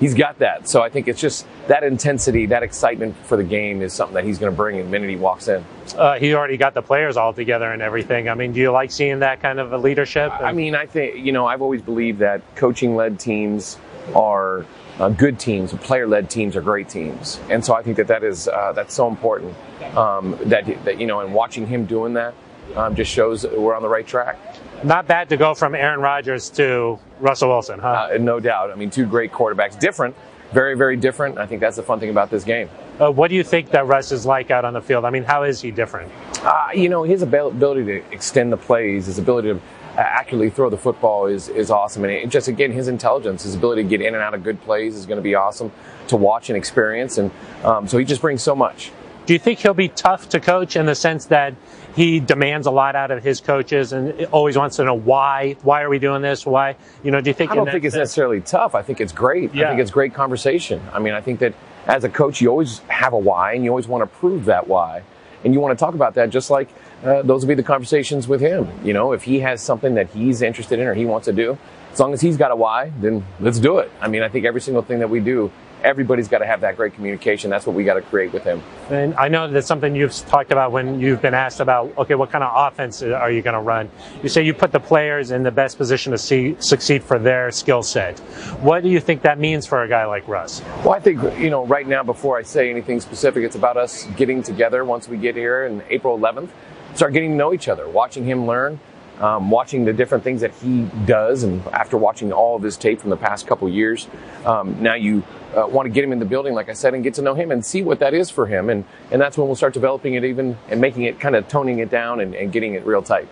[0.00, 0.68] he's got that.
[0.68, 4.24] So I think it's just that intensity, that excitement for the game is something that
[4.24, 5.64] he's going to bring the minute he walks in.
[5.96, 8.28] Uh, he already got the players all together and everything.
[8.28, 10.32] I mean, do you like seeing that kind of a leadership?
[10.32, 13.78] I mean, I think you know I've always believed that coaching-led teams
[14.14, 14.66] are
[14.98, 18.48] uh, good teams, player-led teams are great teams, and so I think that that is
[18.48, 19.54] uh, that's so important.
[19.96, 22.34] Um, that that you know, and watching him doing that
[22.76, 24.38] um, just shows we're on the right track.
[24.82, 28.10] Not bad to go from Aaron Rodgers to Russell Wilson, huh?
[28.12, 28.70] Uh, no doubt.
[28.70, 30.14] I mean, two great quarterbacks, different,
[30.52, 31.38] very, very different.
[31.38, 32.68] I think that's the fun thing about this game.
[33.00, 35.04] Uh, what do you think that Russ is like out on the field?
[35.04, 36.12] I mean, how is he different?
[36.42, 39.60] Uh, you know, his ability to extend the plays, his ability to
[39.96, 42.04] accurately throw the football is, is awesome.
[42.04, 44.60] And it, just, again, his intelligence, his ability to get in and out of good
[44.62, 45.72] plays is going to be awesome
[46.08, 47.16] to watch and experience.
[47.18, 47.30] And
[47.62, 48.92] um, so he just brings so much.
[49.26, 51.54] Do you think he'll be tough to coach in the sense that
[51.94, 55.56] he demands a lot out of his coaches and always wants to know why?
[55.62, 56.44] Why are we doing this?
[56.44, 56.76] Why?
[57.02, 57.52] You know, do you think?
[57.52, 58.74] I don't think it's necessarily tough.
[58.74, 59.54] I think it's great.
[59.54, 59.66] Yeah.
[59.66, 60.82] I think it's great conversation.
[60.92, 61.54] I mean, I think that
[61.86, 64.66] as a coach, you always have a why, and you always want to prove that
[64.66, 65.02] why,
[65.44, 66.30] and you want to talk about that.
[66.30, 66.68] Just like
[67.04, 68.68] uh, those will be the conversations with him.
[68.82, 71.58] You know, if he has something that he's interested in or he wants to do,
[71.92, 73.90] as long as he's got a why, then let's do it.
[74.00, 75.52] I mean, I think every single thing that we do
[75.84, 77.50] everybody's got to have that great communication.
[77.50, 78.62] That's what we got to create with him.
[78.90, 82.30] And I know that's something you've talked about when you've been asked about, okay, what
[82.30, 83.90] kind of offense are you going to run?
[84.22, 87.50] You say you put the players in the best position to see, succeed for their
[87.50, 88.18] skill set.
[88.60, 90.62] What do you think that means for a guy like Russ?
[90.78, 94.04] Well, I think, you know, right now, before I say anything specific, it's about us
[94.16, 96.48] getting together once we get here in April 11th,
[96.94, 98.80] start getting to know each other, watching him learn.
[99.20, 103.00] Um, watching the different things that he does, and after watching all of his tape
[103.00, 104.08] from the past couple years,
[104.44, 105.22] um, now you
[105.56, 107.34] uh, want to get him in the building, like I said, and get to know
[107.34, 108.70] him and see what that is for him.
[108.70, 111.78] And, and that's when we'll start developing it even and making it kind of toning
[111.78, 113.28] it down and, and getting it real tight.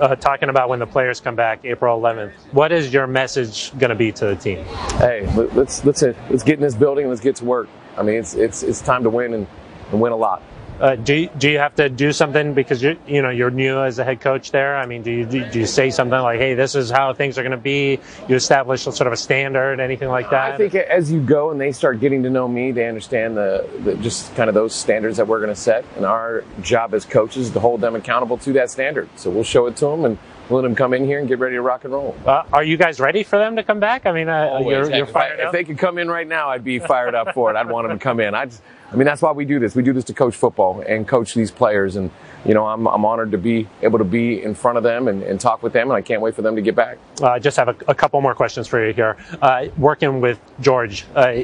[0.00, 3.90] Uh, talking about when the players come back April 11th, what is your message going
[3.90, 4.64] to be to the team?
[4.98, 7.08] Hey, let's let's let's get in this building.
[7.08, 7.68] Let's get to work.
[7.96, 9.46] I mean, it's it's it's time to win and,
[9.92, 10.42] and win a lot.
[10.80, 13.80] Uh, do you, do you have to do something because you you know you're new
[13.80, 14.76] as a head coach there?
[14.76, 17.42] I mean, do you do you say something like, "Hey, this is how things are
[17.42, 18.00] going to be"?
[18.28, 20.54] You establish sort of a standard, anything like that?
[20.54, 23.68] I think as you go and they start getting to know me, they understand the,
[23.84, 27.04] the just kind of those standards that we're going to set, and our job as
[27.04, 29.08] coaches is to hold them accountable to that standard.
[29.14, 30.18] So we'll show it to them and
[30.50, 32.16] let them come in here and get ready to rock and roll.
[32.26, 34.06] Uh, are you guys ready for them to come back?
[34.06, 36.64] I mean, uh, you're, you're, fired if, if they could come in right now, I'd
[36.64, 37.56] be fired up for it.
[37.56, 38.34] I'd want them to come in.
[38.34, 38.48] I,
[38.92, 39.74] I mean, that's why we do this.
[39.74, 41.96] We do this to coach football and coach these players.
[41.96, 42.10] And,
[42.44, 45.22] you know, I'm, I'm honored to be able to be in front of them and,
[45.22, 45.90] and talk with them.
[45.90, 46.98] And I can't wait for them to get back.
[47.20, 49.16] Uh, I just have a, a, couple more questions for you here.
[49.40, 51.42] Uh, working with George, uh,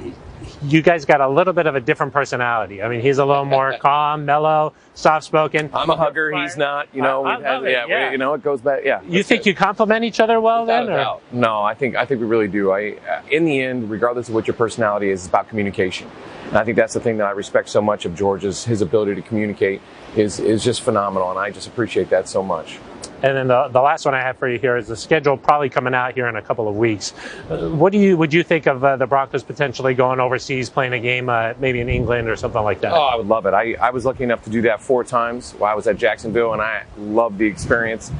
[0.62, 2.82] you guys got a little bit of a different personality.
[2.82, 5.70] I mean, he's a little more calm, mellow, soft spoken.
[5.72, 6.32] I'm a hugger.
[6.32, 6.88] He's not.
[6.94, 8.06] You know, I, I yeah, yeah.
[8.06, 8.82] We, you know, it goes back.
[8.84, 9.02] Yeah.
[9.02, 9.50] You think good.
[9.50, 10.98] you complement each other well Without then?
[10.98, 11.20] Or?
[11.32, 12.72] No, I think I think we really do.
[12.72, 16.10] I, uh, in the end, regardless of what your personality is, it's about communication.
[16.48, 19.14] And I think that's the thing that I respect so much of George's his ability
[19.14, 19.80] to communicate
[20.16, 22.78] is is just phenomenal, and I just appreciate that so much.
[23.22, 25.68] And then the, the last one I have for you here is the schedule probably
[25.68, 27.12] coming out here in a couple of weeks.
[27.50, 30.92] Uh, what do you would you think of uh, the Broncos potentially going overseas, playing
[30.92, 32.92] a game uh, maybe in England or something like that?
[32.92, 33.54] Oh, I would love it.
[33.54, 36.52] I, I was lucky enough to do that four times while I was at Jacksonville,
[36.52, 38.10] and I loved the experience.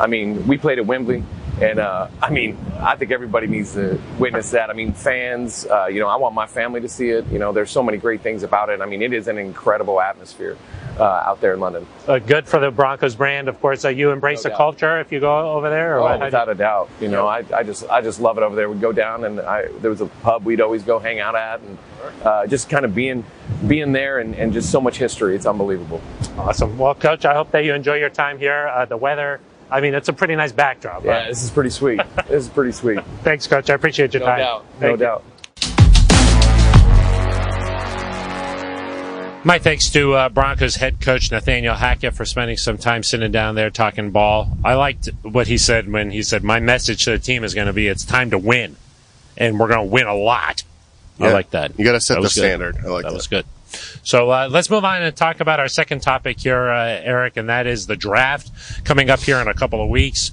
[0.00, 1.22] I mean, we played at Wembley.
[1.60, 4.70] And uh, I mean, I think everybody needs to witness that.
[4.70, 7.26] I mean, fans, uh, you know, I want my family to see it.
[7.28, 8.80] You know, there's so many great things about it.
[8.80, 10.56] I mean, it is an incredible atmosphere
[11.00, 11.84] uh, out there in London.
[12.06, 13.84] Uh, good for the Broncos brand, of course.
[13.84, 15.98] Uh, you embrace no the culture if you go over there.
[15.98, 16.90] oh, without a doubt.
[17.00, 18.70] You know, I, I just I just love it over there.
[18.70, 21.60] We'd go down, and I, there was a pub we'd always go hang out at,
[21.60, 21.78] and
[22.22, 23.24] uh, just kind of being
[23.66, 25.34] being there and, and just so much history.
[25.34, 26.00] It's unbelievable.
[26.36, 26.78] Awesome.
[26.78, 28.86] Well, Coach, I hope that you enjoy your time here.
[28.88, 31.04] the weather I mean, it's a pretty nice backdrop.
[31.04, 31.28] Yeah, right?
[31.28, 32.00] this is pretty sweet.
[32.28, 33.00] this is pretty sweet.
[33.22, 33.70] Thanks, Coach.
[33.70, 34.38] I appreciate your no time.
[34.38, 34.64] Doubt.
[34.80, 34.96] no you.
[34.96, 35.24] doubt.
[39.44, 43.54] My thanks to uh, Broncos head coach Nathaniel Hackett for spending some time sitting down
[43.54, 44.58] there talking ball.
[44.64, 47.68] I liked what he said when he said, My message to the team is going
[47.68, 48.76] to be it's time to win,
[49.36, 50.64] and we're going to win a lot.
[51.18, 51.28] Yeah.
[51.28, 51.78] I like that.
[51.78, 52.78] You got to set that the standard.
[52.78, 53.10] I like that.
[53.10, 53.46] That was good.
[54.02, 57.48] So uh, let's move on and talk about our second topic here, uh, Aric, and
[57.48, 58.50] that is the draft
[58.84, 60.32] coming up here in a couple of weeks.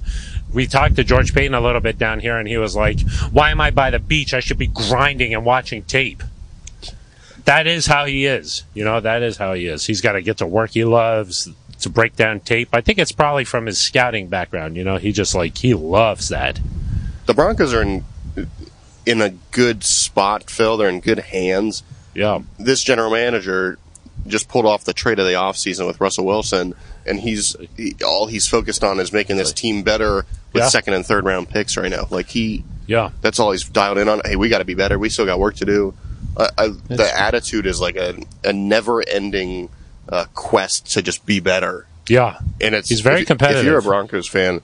[0.52, 3.50] We talked to George Paton a little bit down here, and he was like, "Why
[3.50, 4.32] am I by the beach?
[4.32, 6.22] I should be grinding and watching tape."
[7.46, 8.64] that is how he is.
[8.74, 9.86] You know, that is how he is.
[9.86, 11.48] He's got to get to work he loves,
[11.80, 12.68] to break down tape.
[12.72, 14.76] I think it's probably from his scouting background.
[14.76, 16.60] You know, he just like he loves that.
[17.26, 18.04] The Broncos are in
[19.06, 20.76] in a good spot, Phil.
[20.76, 21.82] They're in good hands.
[22.16, 23.78] Yeah, This general manager
[24.26, 26.74] just pulled off the trade of the offseason with Russell Wilson,
[27.06, 30.68] and he's he, all he's focused on is making this team better with Yeah.
[30.68, 32.06] second and third round picks right now.
[32.10, 34.22] Like he, yeah, that's all he's dialed in on.
[34.24, 34.98] Hey, we got to be better.
[34.98, 35.94] We still got work to do.
[36.36, 39.68] Uh, I, the That's- attitude is like a, a never ending
[40.08, 41.86] uh, quest to just be better.
[42.08, 42.38] yeah.
[42.60, 43.82] And it's He's very if, If you're a.
[43.82, 44.60] Broncos fan,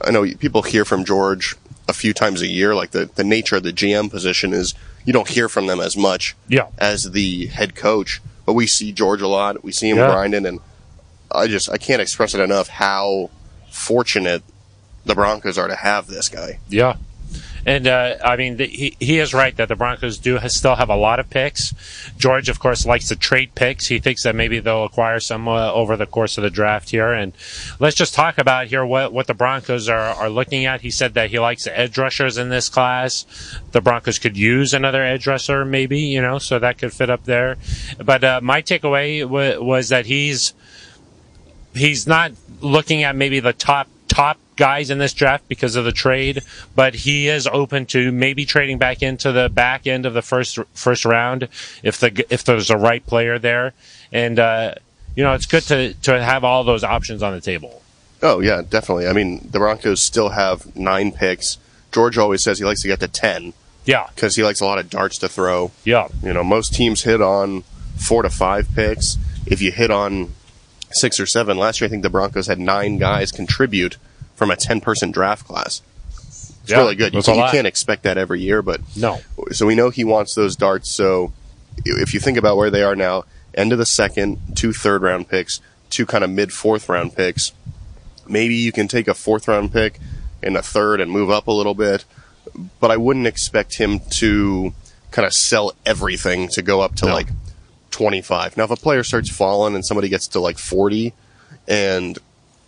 [0.00, 1.56] I know people hear from George
[1.90, 2.74] a few times a year.
[2.74, 4.74] Like the, the nature of the GM position is
[5.04, 6.68] you don't hear from them as much Yeah.
[6.78, 8.20] as the head coach.
[8.46, 9.62] But we see George a lot.
[9.64, 10.10] We see him Yeah.
[10.10, 10.60] grinding, and
[11.30, 13.30] I just I can't express it enough how
[13.70, 14.42] fortunate
[15.04, 16.58] the Broncos are to have this guy.
[16.68, 16.94] Yeah.
[17.66, 20.76] And uh, I mean, the, he he is right that the Broncos do has, still
[20.76, 21.74] have a lot of picks.
[22.16, 23.86] George, of course, likes to trade picks.
[23.86, 27.12] He thinks that maybe they'll acquire some uh, over the course of the draft here.
[27.12, 27.32] And
[27.78, 30.80] let's just talk about here what what the Broncos are are looking at.
[30.80, 33.26] He said that he likes edge rushers in this class.
[33.72, 37.24] The Broncos could use another edge rusher, maybe you know, so that could fit up
[37.24, 37.56] there.
[38.02, 40.54] But uh, my takeaway w- was that he's
[41.74, 45.90] he's not looking at maybe the top top guys in this draft because of the
[45.92, 46.42] trade,
[46.76, 50.58] but he is open to maybe trading back into the back end of the first
[50.74, 51.48] first round
[51.82, 53.72] if the if there's a right player there,
[54.12, 54.74] and uh,
[55.16, 57.82] you know it's good to to have all those options on the table.
[58.22, 59.08] Oh yeah, definitely.
[59.08, 61.56] I mean, the Broncos still have nine picks.
[61.90, 63.54] George always says he likes to get to ten
[63.86, 65.72] Yeah, because he likes a lot of darts to throw.
[65.84, 67.64] yeah, You know, most teams hit on
[67.96, 69.16] four to five picks.
[69.46, 70.34] If you hit on
[70.92, 73.96] six or seven, last year I think the Broncos had nine guys contribute
[74.40, 75.82] from a ten-person draft class.
[76.08, 77.12] It's Yeah, really good.
[77.12, 79.20] You, you can't expect that every year, but no,
[79.52, 80.90] so we know he wants those darts.
[80.90, 81.30] So
[81.84, 83.24] if you think about where they are now,
[83.54, 87.52] end of the second, two third round picks, two kind of mid fourth round picks.
[88.26, 89.98] Maybe you can take a fourth round pick
[90.42, 92.06] and a third and move up a little bit,
[92.80, 94.72] but I wouldn't expect him to
[95.10, 97.12] kind of sell everything to go up to No.
[97.12, 97.28] like
[97.90, 98.56] 25.
[98.56, 101.12] Now, if a player starts falling and somebody gets to like 40
[101.68, 102.18] and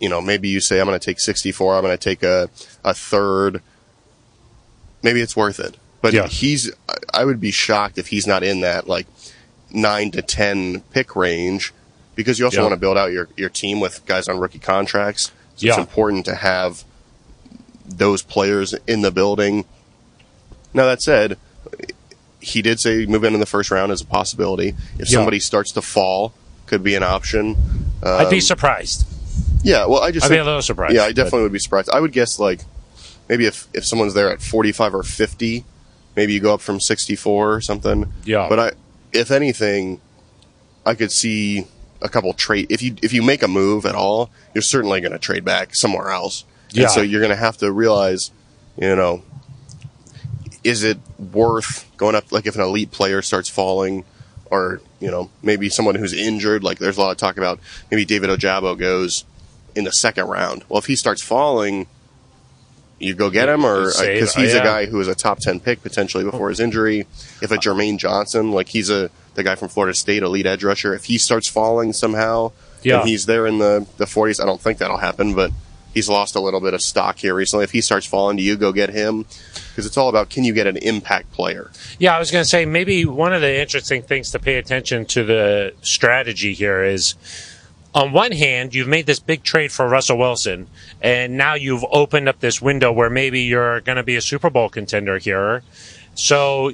[0.03, 2.49] you know, maybe you say, I'm going to take 64, I'm going to take a,
[2.83, 3.61] a third,
[5.01, 5.77] maybe it's worth it.
[6.01, 6.27] But Yeah.
[6.27, 6.69] he's,
[7.13, 9.07] I- would be shocked if he's not in that like
[9.71, 11.71] nine to 10 pick range
[12.15, 12.63] because you also Yeah.
[12.63, 15.31] want to build out your, your team with guys on rookie contracts.
[15.55, 15.71] So Yeah.
[15.71, 16.83] it's important to have
[17.85, 19.63] those players in the building.
[20.73, 21.37] Now, that said,
[22.41, 24.75] he did say move in in the first round is a possibility.
[24.99, 25.19] If Yeah.
[25.19, 26.33] somebody starts to fall,
[26.65, 27.55] could be an option.
[28.03, 29.05] I'd be Um, surprised.
[29.63, 30.93] Yeah, well, I just I'd be think- a little surprised.
[30.95, 31.89] yeah, I but- definitely would be surprised.
[31.89, 32.61] I would guess like
[33.29, 35.65] maybe if if someone's there at 45 or 50,
[36.15, 38.11] maybe you go up from 64 or something.
[38.25, 38.47] Yeah.
[38.49, 38.71] But I
[39.11, 40.01] if anything,
[40.85, 41.67] I could see
[42.01, 45.13] a couple trade if you if you make a move at all, you're certainly going
[45.13, 46.43] to trade back somewhere else.
[46.71, 46.83] Yeah.
[46.83, 48.31] And so you're going to have to realize,
[48.77, 49.23] you know,
[50.63, 50.97] is it
[51.31, 54.05] worth going up like if an elite player starts falling
[54.49, 57.59] or, you know, maybe someone who's injured, like there's a lot of talk about
[57.91, 59.25] maybe David Ojabo goes
[59.75, 60.63] in the second round.
[60.69, 61.87] Well, if he starts falling,
[62.99, 64.61] you go get him, or because uh, he's yeah.
[64.61, 67.01] a guy who was a top ten pick potentially before his injury.
[67.41, 70.93] If a Jermaine Johnson, like he's a the guy from Florida State, elite edge rusher,
[70.93, 72.51] if he starts falling somehow,
[72.83, 72.99] Yeah.
[72.99, 75.51] and he's there in the the forties, I don't think that'll happen, but
[75.93, 77.63] he's lost a little bit of stock here recently.
[77.63, 79.25] If he starts falling, do you go get him?
[79.69, 81.71] Because it's all about can you get an impact player?
[81.99, 85.05] Yeah, I was going to say maybe one of the interesting things to pay attention
[85.07, 87.15] to the strategy here is
[87.93, 90.67] on one hand, you've made this big trade for Russell Wilson,
[91.01, 94.49] and now you've opened up this window where maybe you're going to be a Super
[94.49, 95.63] Bowl contender here.
[96.15, 96.71] So,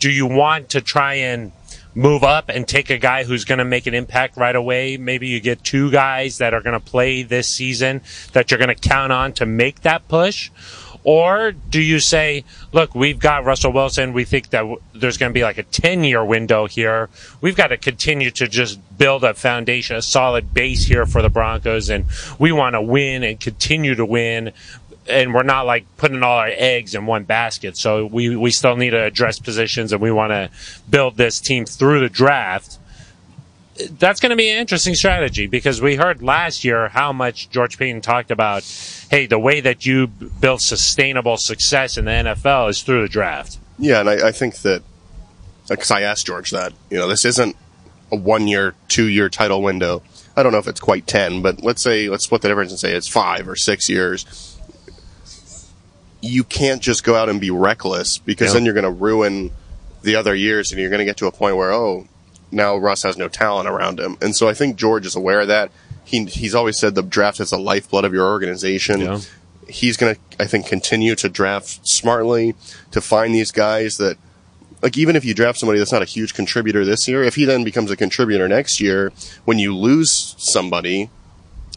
[0.00, 1.52] do you want to try and
[1.94, 4.96] move up and take a guy who's going to make an impact right away?
[4.96, 8.74] Maybe you get two guys that are going to play this season that you're going
[8.74, 10.50] to count on to make that push.
[11.08, 14.12] Or do you say, look, we've got Russell Wilson.
[14.12, 17.08] We think that w- there's going to be like a 10 year window here.
[17.40, 21.30] We've got to continue to just build a foundation, a solid base here for the
[21.30, 21.88] Broncos.
[21.88, 22.04] And
[22.38, 24.52] we want to win and continue to win.
[25.08, 27.78] And we're not like putting all our eggs in one basket.
[27.78, 30.50] So we, we still need to address positions and we want to
[30.90, 32.76] build this team through the draft
[33.98, 37.78] that's going to be an interesting strategy because we heard last year how much George
[37.78, 38.62] Paton talked about,
[39.10, 43.58] hey, the way that you build sustainable success in the NFL is through the draft.
[43.78, 44.82] Yeah, and I, I think that
[45.68, 47.54] because I asked George that you know this isn't
[48.10, 50.02] a one year, two year title window.
[50.36, 52.80] I don't know if it's quite ten, but let's say let's split the difference and
[52.80, 54.56] say it's five or six years.
[56.20, 58.54] You can't just go out and be reckless because Yeah.
[58.54, 59.50] then you're going to ruin
[60.02, 62.06] the other years, and you're going to get to a point where oh,
[62.50, 65.48] now Russ has no talent around him, and so I think George is aware of
[65.48, 65.70] that.
[66.04, 69.00] He he's always said the draft is the lifeblood of your organization.
[69.00, 69.20] Yeah.
[69.68, 72.54] He's going to, I think, continue to draft smartly
[72.90, 74.16] to find these guys that
[74.82, 77.44] like even if you draft somebody that's not a huge contributor this year, if he
[77.44, 79.12] then becomes a contributor next year,
[79.44, 81.10] when you lose somebody,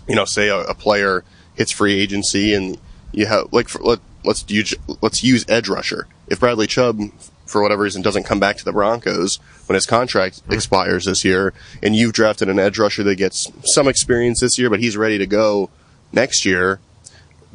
[0.07, 1.23] you know, say a, a player
[1.55, 2.77] hits free agency and
[3.11, 6.07] you have like for, let, let's use let's use edge rusher.
[6.27, 6.99] If Bradley Chubb
[7.51, 9.37] for whatever reason doesn't come back to the Broncos
[9.67, 13.87] when his contract expires this year, and you've drafted an edge rusher that gets some
[13.87, 15.69] experience this year, but he's ready to go
[16.13, 16.79] next year.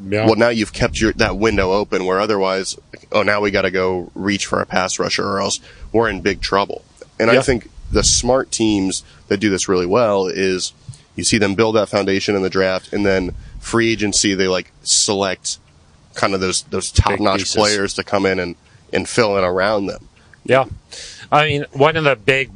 [0.07, 0.27] Yeah.
[0.27, 2.79] Well, now you've kept your that window open where otherwise,
[3.11, 5.59] oh, now we got to go reach for a pass rusher or else
[5.93, 6.85] we're in big trouble.
[7.19, 7.39] And Yeah.
[7.39, 10.75] I think the smart teams that do this really well is
[11.15, 14.71] you see them build that foundation in the draft, and then free agency they like
[14.83, 15.59] select
[16.15, 18.55] kind of those those top notch players to come in and
[18.93, 20.09] and fill in around them.
[20.45, 20.67] Yeah.
[21.33, 22.51] I mean, one of the big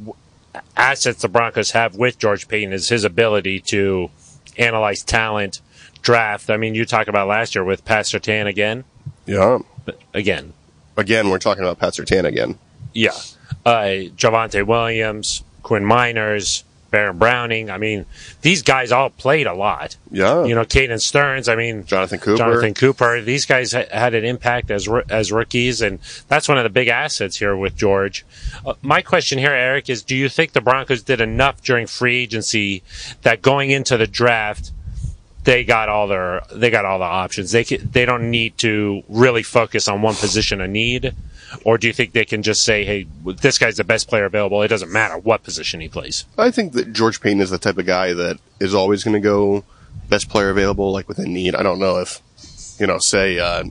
[0.77, 4.09] assets the Broncos have with George Paton is his ability to
[4.57, 5.61] analyze talent,
[6.01, 6.49] draft.
[6.49, 8.83] I mean, you talk about last year with Pat Surtain again.
[9.25, 9.59] Yeah.
[9.85, 10.53] But again,
[10.97, 12.59] Again, we're talking about Pat Surtain again.
[12.93, 13.11] yeah.
[13.65, 17.71] Uh, Javonte Williams, Quinn Meinerz, Baron Browning.
[17.71, 18.05] I mean,
[18.41, 19.95] these guys all played a lot.
[20.11, 20.43] Yeah.
[20.43, 21.47] You know, Caden Sterns.
[21.47, 22.37] I mean, Jonathan Cooper.
[22.37, 23.21] Jonathan Cooper.
[23.21, 26.89] These guys ha- had an impact as as rookies, and that's one of the big
[26.89, 28.25] assets here with George.
[28.65, 32.17] Uh, my question here, Aric, is: Do you think the Broncos did enough during free
[32.23, 32.83] agency
[33.21, 34.71] that going into the draft?
[35.43, 37.51] They got all their they got all the options.
[37.51, 41.15] They they don't need to really focus on one position of need,
[41.63, 44.61] or do you think they can just say, "Hey, this guy's the best player available.
[44.61, 47.77] It doesn't matter what position he plays." I think that George Paton is the type
[47.77, 49.63] of guy that is always going to go
[50.09, 51.55] best player available, like within need.
[51.55, 52.21] I don't know if,
[52.79, 53.63] you know, say uh,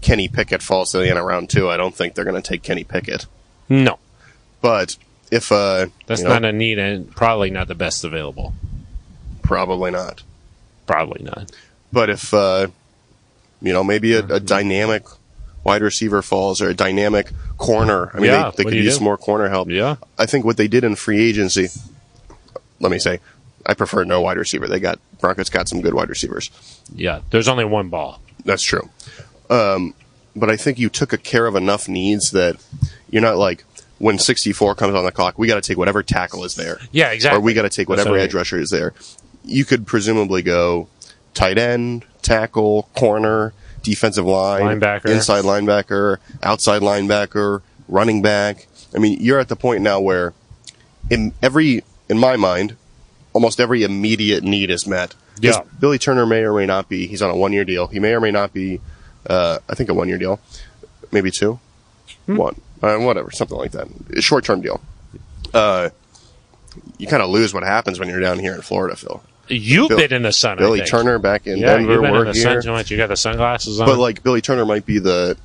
[0.00, 1.68] Kenny Pickett falls to the end of round two.
[1.68, 3.26] I don't think they're going to take Kenny Pickett.
[3.68, 3.98] No,
[4.60, 4.96] But
[5.30, 8.54] if uh, that's you know, not a need, and probably not the best available.
[9.42, 10.22] probably not.
[10.86, 11.50] Probably not.
[11.92, 12.68] But if uh,
[13.60, 15.04] you know, maybe a, a dynamic
[15.68, 18.10] wide receiver falls or a dynamic corner.
[18.14, 19.04] I mean, Yeah, they, they could use do?
[19.04, 19.68] more corner help.
[19.68, 19.96] Yeah.
[20.18, 21.68] I think what they did in free agency.
[22.80, 23.20] Let me say,
[23.66, 24.66] I prefer no wide receiver.
[24.66, 26.50] They got Broncos got some good wide receivers.
[26.94, 28.20] Yeah, there's only one ball.
[28.44, 28.88] That's true.
[29.50, 29.94] Um,
[30.36, 32.56] but I think you took a care of enough needs that
[33.10, 33.64] you're not like
[33.98, 37.10] when 64 comes on the clock, we got to take whatever tackle is there, Yeah,
[37.10, 37.38] exactly.
[37.38, 38.94] or we got to take whatever edge rusher is there.
[39.44, 40.86] You could presumably go
[41.34, 43.54] tight end, tackle, corner,
[43.88, 45.06] defensive line, Linebacker.
[45.10, 48.66] inside linebacker, outside linebacker, running back.
[48.94, 50.34] I mean, you're at the point now where
[51.10, 52.76] in every, in my mind,
[53.32, 55.14] almost every immediate need is met.
[55.40, 55.60] Yeah.
[55.80, 57.06] Billy Turner may or may not be.
[57.06, 57.86] He's on a one year deal.
[57.86, 58.80] He may or may not be.
[59.26, 60.40] Uh, I think a one year deal,
[61.12, 61.58] maybe two,
[62.26, 62.36] Hmm.
[62.36, 63.88] one, uh, whatever, something like that.
[64.22, 64.80] Short term deal.
[65.54, 65.90] Uh,
[66.98, 69.22] you kind of lose what happens when you're down here in Florida, Phil.
[69.50, 70.52] You've Bill- been in the sun.
[70.58, 70.80] I Billy.
[70.82, 71.92] Turner back in Yeah, Denver.
[71.92, 72.42] you've been in the here.
[72.42, 72.90] sun too much.
[72.90, 73.86] You got the sunglasses on.
[73.86, 75.36] But like Billy Turner might be the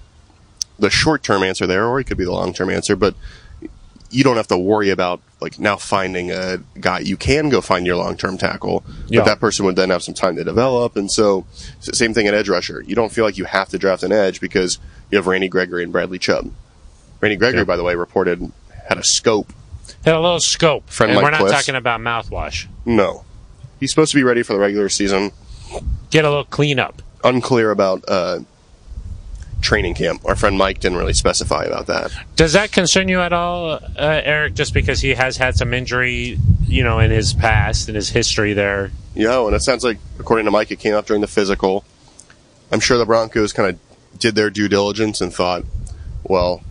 [0.79, 2.95] the short term answer there, or he could be the long term answer.
[2.95, 3.15] But
[4.09, 6.99] you don't have to worry about like now finding a guy.
[6.99, 9.21] You can go find your long term tackle, Yeah.
[9.21, 10.95] but that person would then have some time to develop.
[10.95, 11.45] And so,
[11.79, 12.83] same thing at edge rusher.
[12.85, 14.77] You don't feel like you have to draft an edge because
[15.11, 16.51] you have Randy Gregory and Bradley Chubb.
[17.21, 17.65] Randy Gregory, Yeah.
[17.65, 18.51] by the way, reported
[18.87, 19.51] had a scope.
[20.05, 20.89] Had a little scope.
[20.89, 22.67] Friend and Mike we're not talking about mouthwash.
[22.85, 23.23] No,
[23.79, 25.31] he's supposed to be ready for the regular season.
[26.09, 27.01] Get a little cleanup.
[27.23, 28.39] Unclear about uh,
[29.62, 30.21] training camp.
[30.25, 32.12] Our friend Mike didn't really specify about that.
[32.36, 34.53] Does that concern you at all, uh, Aric?
[34.53, 38.53] Just because he has had some injury, you know, in his past, in his history
[38.53, 38.91] there.
[39.15, 41.86] Yeah, and it sounds like, according to Mike, it came up during the physical.
[42.71, 45.63] I'm sure the Broncos kind of did their due diligence and thought,
[46.23, 46.63] well,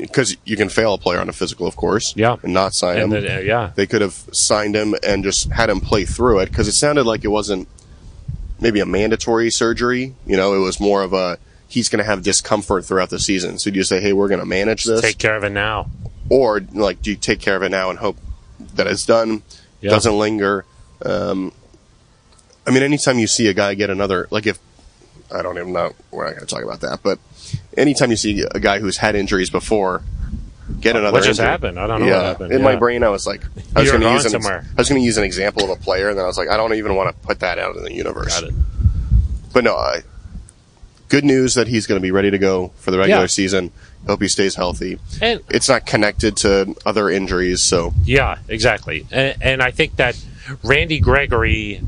[0.00, 2.36] because you can fail a player on a physical, of course, Yeah.
[2.42, 3.24] and not sign And him.
[3.24, 6.68] uh, yeah, they could have signed him and just had him play through it because
[6.68, 7.68] it sounded like it wasn't
[8.60, 10.14] maybe a mandatory surgery.
[10.26, 13.58] You know, it was more of a he's going to have discomfort throughout the season.
[13.58, 15.88] So do you say, hey, we're going to manage this, take care of it now.
[16.28, 18.16] or like do you take care of it now and hope
[18.74, 19.42] that it's done,
[19.80, 19.90] Yeah.
[19.90, 20.64] doesn't linger?
[21.04, 21.52] Um,
[22.66, 24.58] I mean, anytime you see a guy get another, like if
[25.32, 27.18] I don't even know, we're not going to talk about that, but
[27.76, 30.02] anytime you see a guy who's had injuries before
[30.80, 31.80] get another What just injury- happened?
[31.80, 32.52] I don't know yeah, what happened.
[32.52, 32.64] In Yeah.
[32.64, 33.42] my brain, I was like,
[33.74, 34.64] I was going to use an, somewhere.
[34.76, 36.48] I was going to use an example of a player, and then I was like,
[36.48, 38.40] I don't even want to put that out in the universe.
[38.40, 38.54] Got it.
[39.52, 40.02] But no, I,
[41.08, 43.26] good news that he's going to be ready to go for the regular Yeah.
[43.26, 43.72] season.
[44.06, 44.98] Hope he stays healthy.
[45.20, 49.06] And It's not connected to other injuries, so Yeah, exactly.
[49.10, 50.16] And, and I think that
[50.62, 51.82] Randy Gregory,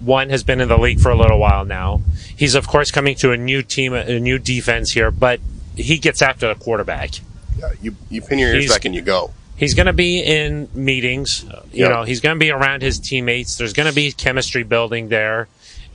[0.00, 2.02] one, has been in the league for a little while now.
[2.36, 5.40] He's, of course, coming to a new team, a new defense here, but
[5.74, 7.10] he gets after the quarterback.
[7.58, 9.32] Yeah, you you pin your ears He's- back and you go.
[9.56, 11.44] He's going to be in meetings.
[11.72, 11.88] You Yeah.
[11.88, 13.56] know, he's going to be around his teammates.
[13.56, 15.48] There's going to be chemistry building there,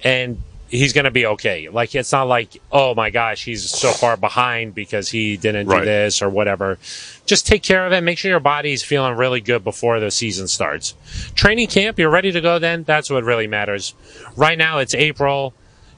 [0.04, 0.41] and
[0.72, 1.67] he's going to be okay.
[1.67, 5.84] Like it's not like, oh my gosh, he's so far behind because he didn't do
[5.84, 6.80] this or whatever.
[7.26, 8.01] Just take care of it.
[8.01, 10.95] Make sure your body's feeling really good before the season starts.
[11.36, 12.57] Training camp, you're ready to go.
[12.57, 13.93] Then that's what really matters.
[14.36, 15.53] Right now, it's April.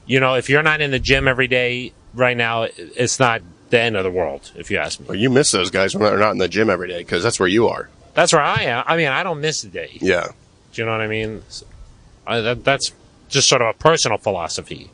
[0.06, 3.78] You know, if you're not in the gym every day right now, it's not the
[3.78, 4.50] end of the world.
[4.56, 5.06] If you ask me.
[5.06, 7.38] Well, you miss those guys when they're not in the gym every day because that's
[7.38, 7.88] where you are.
[8.14, 8.84] That's where I am.
[8.86, 9.98] I mean, I don't miss a day.
[10.00, 10.28] Yeah.
[10.72, 11.42] Do you know what I mean?
[12.26, 12.92] I, that, that's
[13.28, 14.90] just sort of a personal philosophy.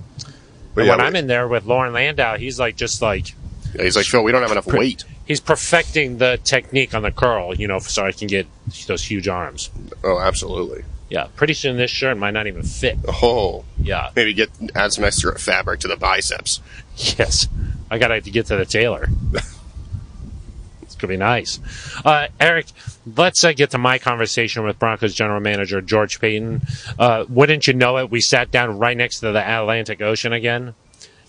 [0.74, 3.34] But yeah, when but- I'm in there with Lauren Landau, he's like just like
[3.74, 4.22] yeah, he's like Phil.
[4.22, 5.04] We don't have enough weight.
[5.26, 8.46] he's perfecting the technique on the curl, you know, so I can get
[8.86, 9.70] those huge arms.
[10.02, 10.84] Oh, absolutely.
[11.08, 12.96] Yeah, pretty soon this shirt might not even fit.
[13.08, 16.60] Oh, Yeah, maybe get add some extra fabric to the biceps.
[16.96, 17.48] yes,
[17.90, 19.08] I gotta get to the tailor.
[20.82, 21.58] it's gonna be nice.
[22.04, 22.72] Uh, Aric,
[23.16, 26.62] let's uh, get to my conversation with Broncos general manager George Paton.
[26.98, 28.10] Uh, wouldn't you know it?
[28.10, 30.74] We sat down right next to the Atlantic Ocean again,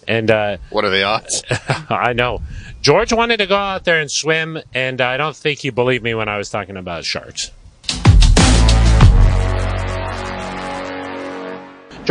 [0.08, 0.30] and.
[0.30, 1.44] Uh, What are the odds?
[1.90, 2.42] I know.
[2.82, 6.14] George wanted to go out there and swim, and I don't think he believed me
[6.14, 7.52] when I was talking about sharks.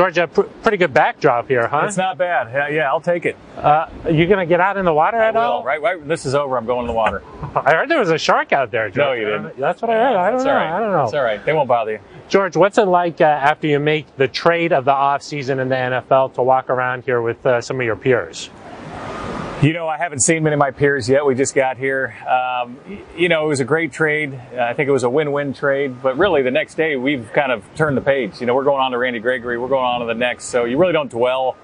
[0.00, 1.82] George, a pr- pretty good backdrop here, huh?
[1.86, 2.50] It's not bad.
[2.54, 3.36] Yeah, yeah, I'll take it.
[3.54, 5.62] Uh, are you going to get out in the water at Well, all?
[5.62, 6.08] right, right.
[6.08, 6.56] This is over.
[6.56, 7.22] I'm going in the water.
[7.54, 8.96] I heard there was a shark out there, George.
[8.96, 9.58] No, you didn't.
[9.58, 10.16] That's what I heard.
[10.16, 10.54] I don't It's know.
[10.54, 10.72] right.
[10.74, 11.04] I don't know.
[11.04, 11.44] It's all right.
[11.44, 11.98] They won't bother you.
[12.30, 15.74] George, what's it like uh, after you make the trade of the offseason in the
[15.74, 18.48] NFL to walk around here with uh, some of your peers?
[19.62, 21.26] You know, I haven't seen many of my peers yet.
[21.26, 22.16] We just got here.
[22.26, 22.78] Um,
[23.14, 24.32] you know, it was a great trade.
[24.32, 26.00] Uh, I think it was a win-win trade.
[26.00, 28.40] But really, the next day, we've kind of turned the page.
[28.40, 29.58] You know, we're going on to Randy Gregory.
[29.58, 30.46] We're going on to the next.
[30.46, 31.58] So you really don't dwell.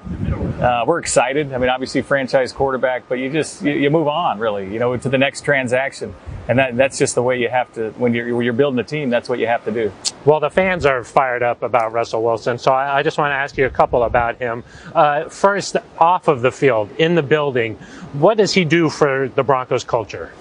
[0.61, 1.55] Uh, we're excited.
[1.55, 4.71] I mean, obviously, franchise quarterback, but you just you, you move on, really.
[4.71, 6.15] You know, to the next transaction,
[6.49, 8.85] and that that's just the way you have to when you're when you're building a
[8.85, 9.11] team.
[9.11, 9.93] That's what you have to do.
[10.25, 13.37] Well, the fans are fired up about Russell Wilson, so I, I just want to
[13.37, 14.65] ask you a couple about him.
[14.95, 17.77] Uh, first, off of the field, in the building,
[18.13, 20.33] what does he do for the Broncos culture?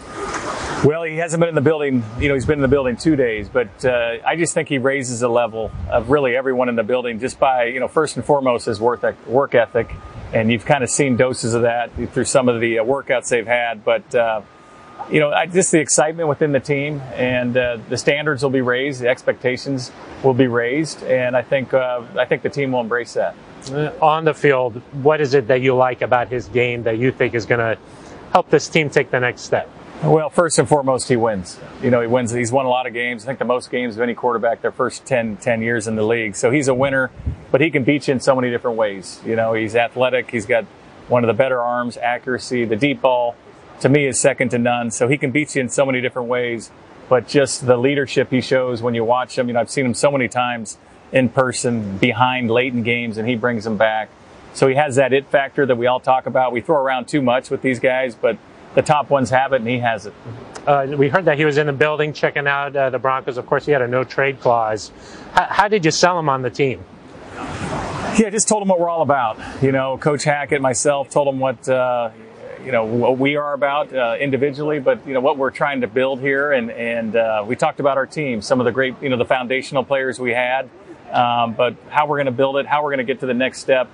[0.84, 2.04] Well, he hasn't been in the building.
[2.20, 4.78] You know, he's been in the building two days, but uh, I just think he
[4.78, 8.26] raises the level of really everyone in the building just by, you know, first and
[8.26, 9.92] foremost his work work ethic,
[10.32, 13.48] and you've kind of seen doses of that through some of the uh, workouts they've
[13.48, 13.84] had.
[13.84, 14.42] But uh,
[15.12, 18.62] you know, I, just the excitement within the team, and uh, the standards will be
[18.62, 19.92] raised, the expectations
[20.24, 23.36] will be raised, and I think uh, I think the team will embrace that.
[23.72, 27.12] Uh, on the field, what is it that you like about his game that you
[27.12, 27.82] think is going to
[28.32, 29.70] help this team take the next step?
[30.04, 31.58] Well, first and foremost, he wins.
[31.82, 32.32] You know, he wins.
[32.32, 33.24] He's won a lot of games.
[33.24, 36.04] I think the most games of any quarterback their first 10, 10 years in the
[36.04, 36.36] league.
[36.36, 37.12] So he's a winner,
[37.50, 39.22] but he can beat you in so many different ways.
[39.26, 40.30] You know, he's athletic.
[40.30, 40.66] He's got
[41.08, 43.36] one of the better arms, accuracy, the deep ball,
[43.82, 44.92] to me, is second to none.
[44.92, 46.72] So he can beat you in so many different ways.
[47.08, 49.94] But just the leadership he shows when you watch him, you know, I've seen him
[49.94, 50.78] so many times
[51.12, 54.10] in person behind late in games, and he brings them back.
[54.54, 56.52] So he has that it factor that we all talk about.
[56.52, 58.38] We throw around too much with these guys, but
[58.74, 60.14] the top ones have it, and he has it.
[60.66, 63.38] Uh, we heard that he was in the building checking out uh, the Broncos.
[63.38, 64.92] Of course, he had a no trade clause.
[65.38, 66.84] H- how did you sell him on the team?
[68.18, 69.38] Yeah, just told him what we're all about.
[69.62, 72.10] You know, Coach Hackett, myself, told him what uh,
[72.66, 75.88] you know what we are about uh, individually, but you know what we're trying to
[75.88, 79.10] build here, and and uh, we talked about our team, some of the great, you
[79.10, 80.70] know, the foundational players we had,
[81.12, 83.34] um, but how we're going to build it, how we're going to get to the
[83.34, 83.88] next step,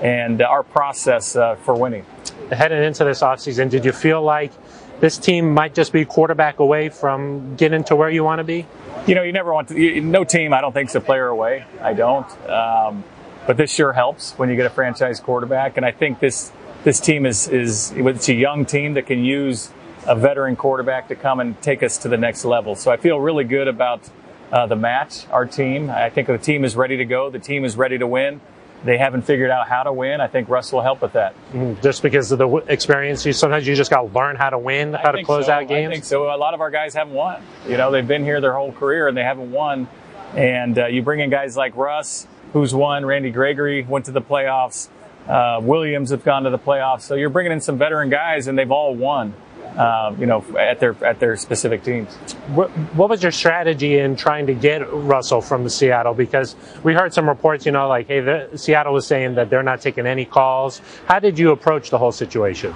[0.00, 2.06] and uh, our process uh, for winning.
[2.50, 4.52] Heading into this offseason, did you feel like
[5.00, 8.66] this team might just be quarterback away from getting to where you want to be?
[9.06, 9.78] You know, you never want to.
[9.78, 11.66] You, no team, I don't think, is a player away.
[11.82, 12.26] I don't.
[12.48, 13.04] Um,
[13.46, 16.50] but this sure helps when you get a franchise quarterback, and I think this
[16.84, 19.70] this team is is it's a young team that can use
[20.06, 22.76] a veteran quarterback to come and take us to the next level.
[22.76, 24.08] So I feel really good about
[24.52, 25.90] uh, the match, our team.
[25.90, 27.30] I think the team is ready to go.
[27.30, 28.40] The team is ready to win.
[28.84, 30.20] They haven't figured out how to win.
[30.20, 31.34] I think Russ will help with that.
[31.82, 34.58] Just because of the w- experience, you sometimes you just got to learn how to
[34.58, 35.52] win, how to close so.
[35.52, 35.90] out I games.
[35.90, 36.24] think so.
[36.24, 37.42] A lot of our guys haven't won.
[37.66, 39.88] You know, they've been here their whole career and they haven't won.
[40.34, 43.06] And uh, you bring in guys like Russ, who's won.
[43.06, 44.88] Randy Gregory went to the playoffs.
[45.28, 47.02] Uh, Williams have gone to the playoffs.
[47.02, 49.34] So you're bringing in some veteran guys, and they've all won.
[49.76, 52.14] Uh, you know, at their at their specific teams.
[52.54, 56.14] What, what was your strategy in trying to get Russell from the Seattle?
[56.14, 56.54] Because
[56.84, 59.80] we heard some reports, you know, like, hey, the, Seattle was saying that they're not
[59.80, 60.80] taking any calls.
[61.06, 62.72] How did you approach the whole situation?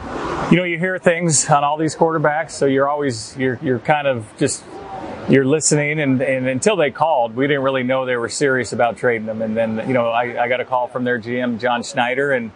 [0.50, 4.08] You know, you hear things on all these quarterbacks, so you're always you're you're kind
[4.08, 4.64] of just
[5.28, 8.96] you're listening, and, and until they called, we didn't really know they were serious about
[8.96, 9.42] trading them.
[9.42, 12.50] And then you know, I, I got a call from their GM John Schneider, and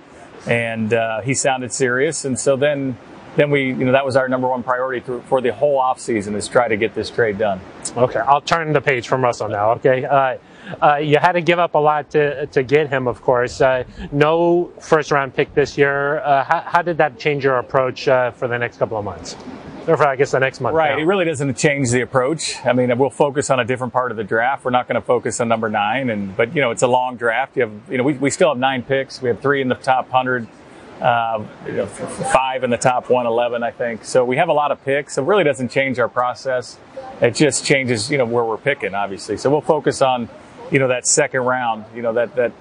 [0.46, 2.96] and uh, he sounded serious, and so then
[3.36, 6.34] then we, you know, that was our number one priority through, for the whole offseason
[6.34, 7.60] is try to get this trade done.
[7.96, 9.72] Okay, I'll turn the page from Russell now.
[9.72, 10.36] Okay, uh,
[10.82, 13.60] uh, you had to give up a lot to to get him, of course.
[13.60, 16.20] Uh, no first round pick this year.
[16.20, 19.36] Uh, how, how, did that change your approach uh, for the next couple of months?
[19.86, 20.74] Or for, I guess, the next month.
[20.74, 20.96] Right.
[20.96, 21.02] Now?
[21.02, 22.56] It really doesn't change the approach.
[22.64, 24.64] I mean, we'll focus on a different part of the draft.
[24.64, 27.16] We're not going to focus on number nine, and but you know, it's a long
[27.16, 27.56] draft.
[27.56, 29.20] You have, you know, we, we still have nine picks.
[29.20, 30.46] We have three in the top hundred.
[31.00, 34.04] Uh, you know, five in the top 111, I think.
[34.04, 35.18] So we have a lot of picks.
[35.18, 36.78] It really doesn't change our process.
[37.20, 39.36] It just changes, you know, where we're picking, obviously.
[39.36, 40.28] So we'll focus on,
[40.70, 42.52] you know, that second round, you know, that, that,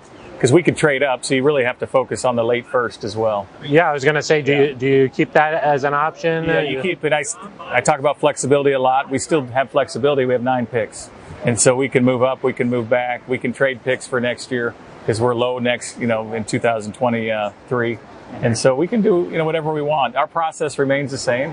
[0.42, 3.04] because we could trade up, so you really have to focus on the late first
[3.04, 3.48] as well.
[3.64, 4.62] Yeah, I was going to say, do yeah.
[4.62, 6.46] you do you keep that as an option?
[6.46, 7.14] Yeah, you keep it.
[7.14, 7.24] I,
[7.60, 9.12] I talk about flexibility a lot.
[9.12, 10.26] We still have flexibility.
[10.26, 11.12] We have nine picks,
[11.46, 14.20] and so we can move up, we can move back, we can trade picks for
[14.20, 18.00] next year because we're low next, you know, in 2023.
[18.42, 20.16] And so we can do you know whatever we want.
[20.16, 21.52] Our process remains the same,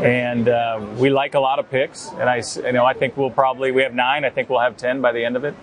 [0.00, 2.08] and uh, we like a lot of picks.
[2.08, 4.24] And I you know I think we'll probably we have nine.
[4.24, 5.54] I think we'll have ten by the end of it,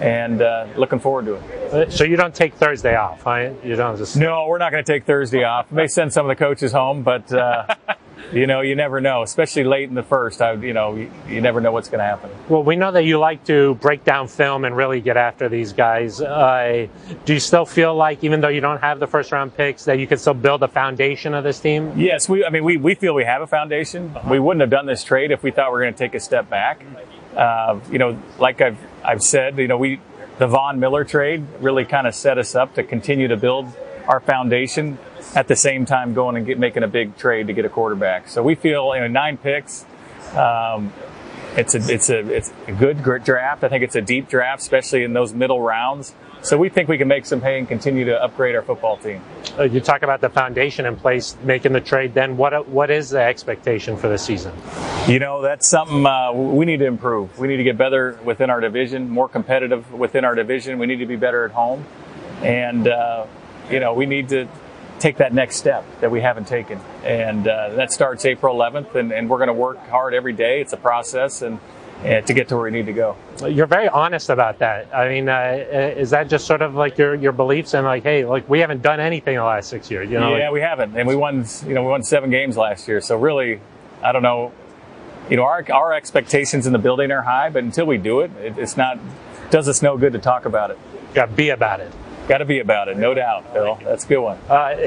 [0.00, 1.92] and uh, looking forward to it.
[1.92, 3.50] So you don't take Thursday off, huh?
[3.62, 4.46] You don't just no.
[4.46, 5.70] We're not going to take Thursday off.
[5.70, 7.32] We may send some of the coaches home, but.
[7.32, 7.74] Uh,
[8.32, 10.40] you know, you never know, especially late in the first.
[10.40, 12.30] I, you know, you, you never know what's going to happen.
[12.48, 15.72] Well, we know that you like to break down film and really get after these
[15.72, 16.20] guys.
[16.20, 16.86] Uh,
[17.24, 19.98] do you still feel like, even though you don't have the first round picks, that
[19.98, 21.92] you can still build a foundation of this team?
[21.96, 22.44] Yes, we.
[22.44, 24.12] I mean, we, we feel we have a foundation.
[24.14, 24.30] Uh-huh.
[24.30, 26.20] We wouldn't have done this trade if we thought we were going to take a
[26.20, 26.82] step back.
[27.36, 30.00] Uh, you know, like I've I've said, you know, we
[30.38, 33.68] the Von Miller trade really kind of set us up to continue to build
[34.08, 34.98] our foundation
[35.34, 38.28] at the same time going and get, making a big trade to get a quarterback.
[38.28, 39.84] So we feel you know nine picks.
[40.34, 40.92] Um,
[41.56, 43.62] it's a it's a it's a good draft.
[43.62, 46.14] I think it's a deep draft, especially in those middle rounds.
[46.44, 49.22] So we think we can make some hay and continue to upgrade our football team.
[49.58, 52.12] Uh, you talk about the foundation in place, making the trade.
[52.12, 54.52] Then what what is the expectation for the season?
[55.08, 57.38] You know that's something uh, we need to improve.
[57.38, 60.78] We need to get better within our division, more competitive within our division.
[60.78, 61.82] We need to be better at home,
[62.42, 63.24] and uh,
[63.70, 64.46] you know we need to
[64.98, 66.78] take that next step that we haven't taken.
[67.04, 70.60] And uh, that starts April 11th, and, and we're going to work hard every day.
[70.60, 71.58] It's a process, and,
[72.04, 73.16] to get to where we need to go.
[73.48, 74.94] You're very honest about that.
[74.94, 78.02] I mean, uh, uh, is that just sort of like your, your beliefs and like,
[78.02, 80.10] hey, like we haven't done anything the last six years?
[80.10, 81.46] You know, yeah, like, we haven't, and we won.
[81.66, 83.00] You know, we won seven games last year.
[83.00, 83.60] So really,
[84.02, 84.52] I don't know.
[85.30, 88.30] You know, our our expectations in the building are high, but until we do it,
[88.36, 88.98] it it's not
[89.50, 90.78] does us no good to talk about it.
[91.14, 91.92] Got be about it.
[92.26, 93.78] Got to be about it, no doubt, Bill.
[93.84, 94.38] That's a good one.
[94.48, 94.76] Uh,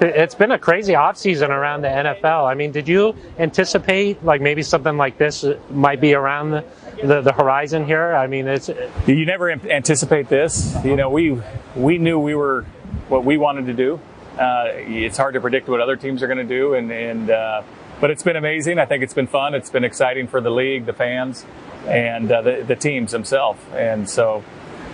[0.00, 2.48] it's been a crazy offseason around the NFL.
[2.48, 6.64] I mean, did you anticipate like maybe something like this might be around the,
[7.02, 8.14] the, the horizon here?
[8.14, 8.70] I mean, it's
[9.04, 10.76] you never anticipate this.
[10.84, 11.42] You know, we
[11.74, 12.62] we knew we were
[13.08, 14.00] what we wanted to do.
[14.38, 17.62] Uh, it's hard to predict what other teams are going to do, and and uh,
[18.00, 18.78] but it's been amazing.
[18.78, 19.54] I think it's been fun.
[19.54, 21.44] It's been exciting for the league, the fans,
[21.88, 23.60] and uh, the the teams themselves.
[23.72, 24.44] And so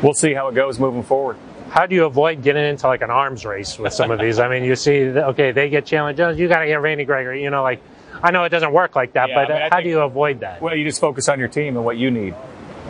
[0.03, 1.37] we'll see how it goes moving forward
[1.77, 4.39] how do you avoid getting into like an arms race with some of these?
[4.39, 7.43] I mean, you see, okay, they get Chandler Jones, you got to get Randy Gregory.
[7.43, 7.83] You know, like
[8.23, 10.01] I know it doesn't work like that, yeah, but I mean, how think, do you
[10.01, 10.63] avoid that?
[10.63, 12.35] Well, you just focus on your team and what you need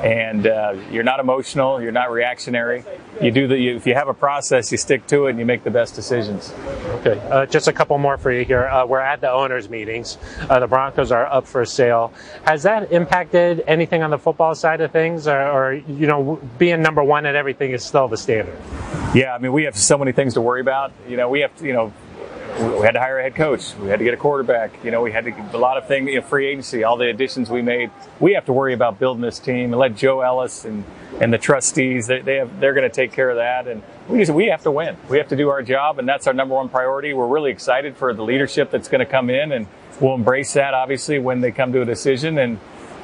[0.03, 2.84] and uh, you're not emotional, you're not reactionary.
[3.20, 5.47] You do the you, if you have a process, you stick to it, and you
[5.47, 6.53] make the best decisions.
[7.07, 8.66] Okay, uh, just a couple more for you here.
[8.66, 10.18] Uh, we're at the owners' meetings.
[10.50, 12.12] Uh, the Broncos are up for sale.
[12.44, 16.82] Has that impacted anything on the football side of things, or, or you know, being
[16.82, 18.59] number one at everything is still the standard?
[19.14, 20.92] Yeah, I mean, we have so many things to worry about.
[21.09, 21.92] You know, we have to, you know
[22.59, 23.74] we had to hire a head coach.
[23.76, 24.82] We had to get a quarterback.
[24.82, 26.09] You know, we had to a lot of things.
[26.09, 27.90] You know, free agency, all the additions we made.
[28.18, 30.84] We have to worry about building this team and let Joe Ellis and
[31.20, 33.68] and the trustees they, they have they're going to take care of that.
[33.68, 34.96] And we just we have to win.
[35.09, 37.12] We have to do our job, and that's our number one priority.
[37.12, 39.66] We're really excited for the leadership that's going to come in, and
[40.00, 42.59] we'll embrace that obviously when they come to a decision and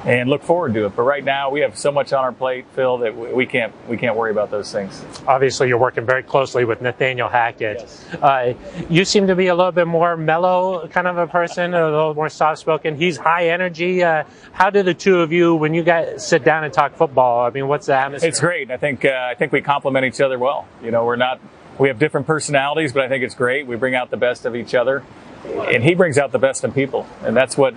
[0.05, 0.97] and look forward to it.
[0.97, 3.97] But right now, we have so much on our plate, Phil, that we can't we
[3.97, 5.05] can't worry about those things.
[5.27, 7.79] Obviously, you're working very closely with Nathaniel Hackett.
[7.81, 8.15] Yes.
[8.15, 8.55] Uh,
[8.89, 12.15] you seem to be a little bit more mellow kind of a person, a little
[12.15, 12.97] more soft spoken.
[12.97, 14.03] He's high energy.
[14.03, 17.47] Uh, how do the two of you, when you guys sit down and talk football?
[17.47, 18.29] I mean, what's the atmosphere?
[18.29, 18.71] It's great.
[18.71, 20.67] I think uh, I think we complement each other well.
[20.83, 21.41] You know, we're not
[21.79, 23.67] we have different personalities, but I think it's great.
[23.67, 25.03] We bring out the best of each other,
[25.45, 27.75] and he brings out the best in people, and that's what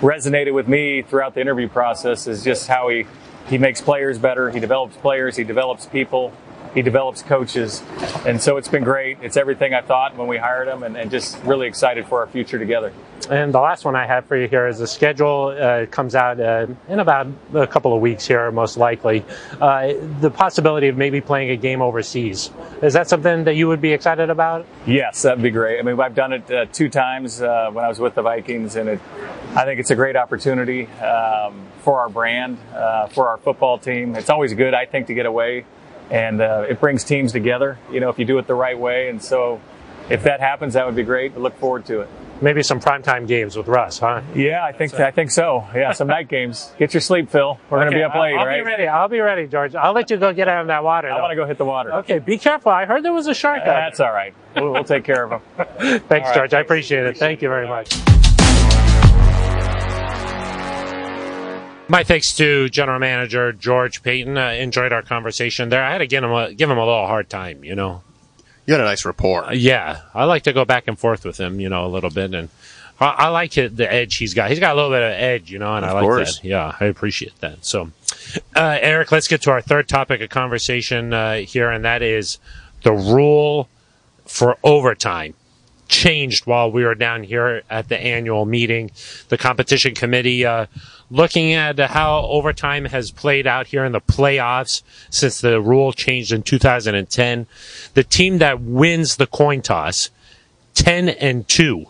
[0.00, 3.06] resonated with me throughout the interview process is just how he
[3.48, 4.50] he makes players better.
[4.50, 5.36] He develops players.
[5.36, 6.32] He develops people.
[6.74, 7.82] He develops coaches,
[8.26, 9.18] and so it's been great.
[9.22, 12.26] It's everything I thought when we hired him, and, and just really excited for our
[12.26, 12.92] future together.
[13.30, 16.40] And the last one I have for you here is the schedule uh, comes out
[16.40, 19.24] uh, in about a couple of weeks here, most likely.
[19.60, 22.50] Uh, the possibility of maybe playing a game overseas
[22.82, 24.64] is that something that you would be excited about?
[24.86, 25.80] Yes, that'd be great.
[25.80, 28.76] I mean, I've done it uh, two times uh, when I was with the Vikings,
[28.76, 29.00] and it,
[29.56, 34.14] I think it's a great opportunity um, for our brand, uh, for our football team.
[34.14, 35.64] It's always good, I think, to get away,
[36.10, 37.78] and it brings teams together.
[37.90, 39.60] You know, if you do it the right way, and so
[40.08, 41.34] if that happens, that would be great.
[41.34, 42.08] I look forward to it
[42.40, 44.22] maybe some primetime games with Russ, huh?
[44.34, 45.66] Yeah, I think I think so.
[45.74, 46.72] Yeah, some night games.
[46.78, 47.58] Get your sleep, Phil.
[47.70, 48.62] We're okay, going to be up late, I'll, I'll right?
[48.62, 48.86] be ready.
[48.86, 49.74] I'll be ready, George.
[49.74, 51.10] I'll let you go get out of that water.
[51.10, 51.92] I want to go hit the water.
[51.94, 52.72] Okay, be careful.
[52.72, 53.62] I heard there was a shark.
[53.62, 54.34] Uh, that's all right.
[54.56, 55.40] We'll, we'll, take care of him.
[56.08, 56.34] Thanks, right.
[56.34, 56.54] George.
[56.54, 57.16] I appreciate it.
[57.16, 58.17] Thank you very much.
[61.90, 64.36] My thanks to General Manager George Paton.
[64.36, 65.82] Uh, enjoyed our conversation there.
[65.82, 68.02] I had to give him a, give him a little hard time, you know.
[68.66, 69.46] You had a nice rapport.
[69.46, 72.10] Uh, yeah, I like to go back and forth with him, you know, a little
[72.10, 72.50] bit, and
[73.00, 74.50] I, I like it, the edge he's got.
[74.50, 76.40] He's got a little bit of edge, you know, and of I like course.
[76.40, 76.46] that.
[76.46, 77.64] Yeah, I appreciate that.
[77.64, 77.90] So,
[78.54, 82.38] uh, Aric, let's get to our third topic of conversation uh, here, and that is
[82.82, 83.70] the rule
[84.26, 85.32] for overtime
[85.88, 88.90] changed while we were down here at the annual meeting.
[89.28, 90.66] The competition committee uh,
[91.10, 96.32] looking at how overtime has played out here in the playoffs since the rule changed
[96.32, 97.46] in 2010.
[97.94, 100.10] The team that wins the coin toss,
[100.74, 101.86] 10 and 2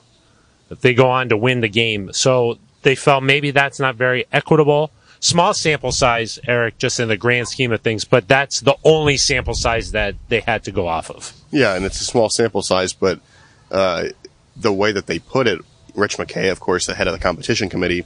[0.81, 2.13] they go on to win the game.
[2.13, 4.91] So they felt maybe that's not very equitable.
[5.21, 9.17] Small sample size, Aric, just in the grand scheme of things, but that's the only
[9.17, 11.33] sample size that they had to go off of.
[11.51, 13.19] Yeah, and it's a small sample size, but
[13.71, 14.09] uh,
[14.57, 15.61] the way that they put it,
[15.95, 18.05] Rich McKay, of course, the head of the competition committee,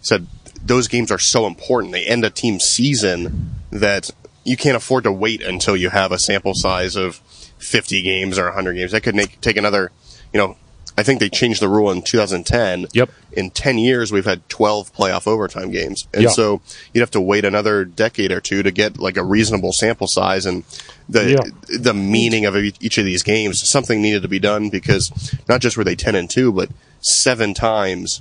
[0.00, 0.26] said
[0.62, 1.92] those games are so important.
[1.92, 4.10] They end a team season that
[4.44, 7.16] you can't afford to wait until you have a sample size of
[7.58, 8.92] 50 games or 100 games.
[8.92, 9.92] That could make, take another,
[10.32, 10.56] you know,
[11.00, 12.88] I think they changed the rule in 2010.
[12.92, 13.10] Yep.
[13.32, 16.06] In 10 years, we've had 12 playoff overtime games.
[16.12, 16.60] And so
[16.92, 20.44] you'd have to wait another decade or two to get like a reasonable sample size
[20.44, 20.62] and
[21.08, 23.66] the, the meaning of each of these games.
[23.66, 26.68] Something needed to be done because not just were they 10 and 2, but
[27.00, 28.20] seven times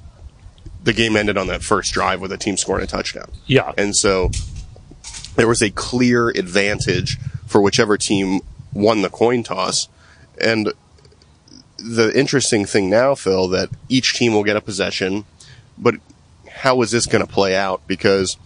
[0.81, 3.29] the game ended on that first drive with a team scoring a touchdown.
[3.45, 3.73] Yeah.
[3.77, 4.31] And so
[5.35, 8.39] there was a clear advantage for whichever team
[8.71, 9.89] won the coin toss.
[10.39, 10.71] And
[11.83, 15.25] the interesting thing now, Phil, that each team will get a possession,
[15.77, 15.95] but
[16.49, 17.81] how is this going to play out?
[17.87, 18.37] Because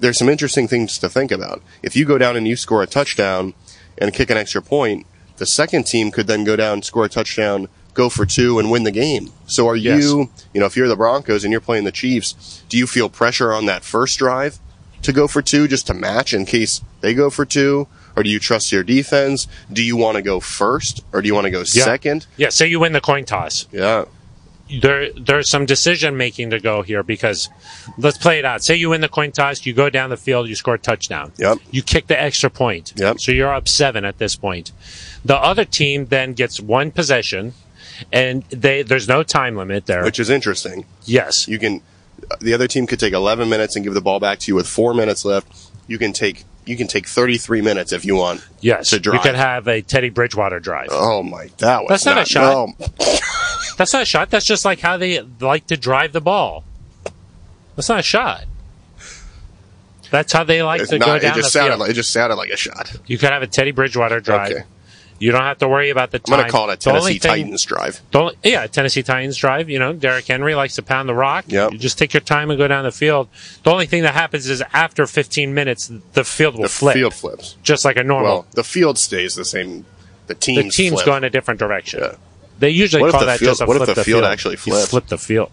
[0.00, 1.62] there's some interesting things to think about.
[1.82, 3.54] If you go down and you score a touchdown
[3.98, 5.06] and kick an extra point,
[5.36, 8.84] the second team could then go down, score a touchdown, go for two, and win
[8.84, 9.30] the game.
[9.46, 10.02] So are yes.
[10.02, 13.08] you, you know, if you're the Broncos and you're playing the Chiefs, do you feel
[13.08, 14.58] pressure on that first drive
[15.02, 17.86] to go for two just to match in case they go for two?
[18.16, 19.46] Or do you trust your defense?
[19.72, 21.84] Do you want to go first or do you want to go yeah.
[21.84, 22.26] second?
[22.36, 23.66] Yeah, say you win the coin toss.
[23.72, 24.04] Yeah.
[24.80, 27.50] There, there's some decision making to go here because
[27.98, 28.62] let's play it out.
[28.62, 31.32] Say you win the coin toss, you go down the field, you score a touchdown.
[31.36, 31.58] Yep.
[31.70, 32.94] You kick the extra point.
[32.96, 33.20] Yep.
[33.20, 34.72] So you're up seven at this point.
[35.24, 37.52] The other team then gets one possession,
[38.10, 40.86] and they there's no time limit there, which is interesting.
[41.04, 41.46] Yes.
[41.48, 41.82] You can.
[42.40, 44.68] The other team could take 11 minutes and give the ball back to you with
[44.68, 45.70] four minutes left.
[45.86, 48.46] You can take you can take 33 minutes if you want.
[48.60, 49.14] Yes, to drive.
[49.14, 50.88] you could have a Teddy Bridgewater drive.
[50.90, 52.68] Oh my, that was that's not, not a shot.
[52.78, 52.86] No.
[53.76, 54.30] that's not a shot.
[54.30, 56.64] That's just like how they like to drive the ball.
[57.76, 58.44] That's not a shot.
[60.10, 61.80] That's how they like it's to not, go down it just the sounded field.
[61.80, 62.94] Like, it just sounded like a shot.
[63.06, 64.52] You could have a Teddy Bridgewater drive.
[64.52, 64.64] Okay.
[65.18, 66.34] You don't have to worry about the time.
[66.34, 68.00] I'm going to call it a Tennessee Titans drive.
[68.10, 69.70] Don't, yeah, Tennessee Titans drive.
[69.70, 71.44] You know, Derrick Henry likes to pound the rock.
[71.46, 71.72] Yep.
[71.72, 73.28] You just take your time and go down the field.
[73.62, 76.94] The only thing that happens is after 15 minutes, the field will the flip.
[76.94, 77.56] field flips.
[77.62, 78.32] Just like a normal.
[78.32, 79.84] Well, the field stays the same.
[80.26, 81.06] The teams The teams flip.
[81.06, 82.00] go in a different direction.
[82.02, 82.16] Yeah.
[82.58, 84.32] They usually what call that field, just a what flip if the, the field, field
[84.32, 84.88] actually flips?
[84.88, 85.50] flip the field.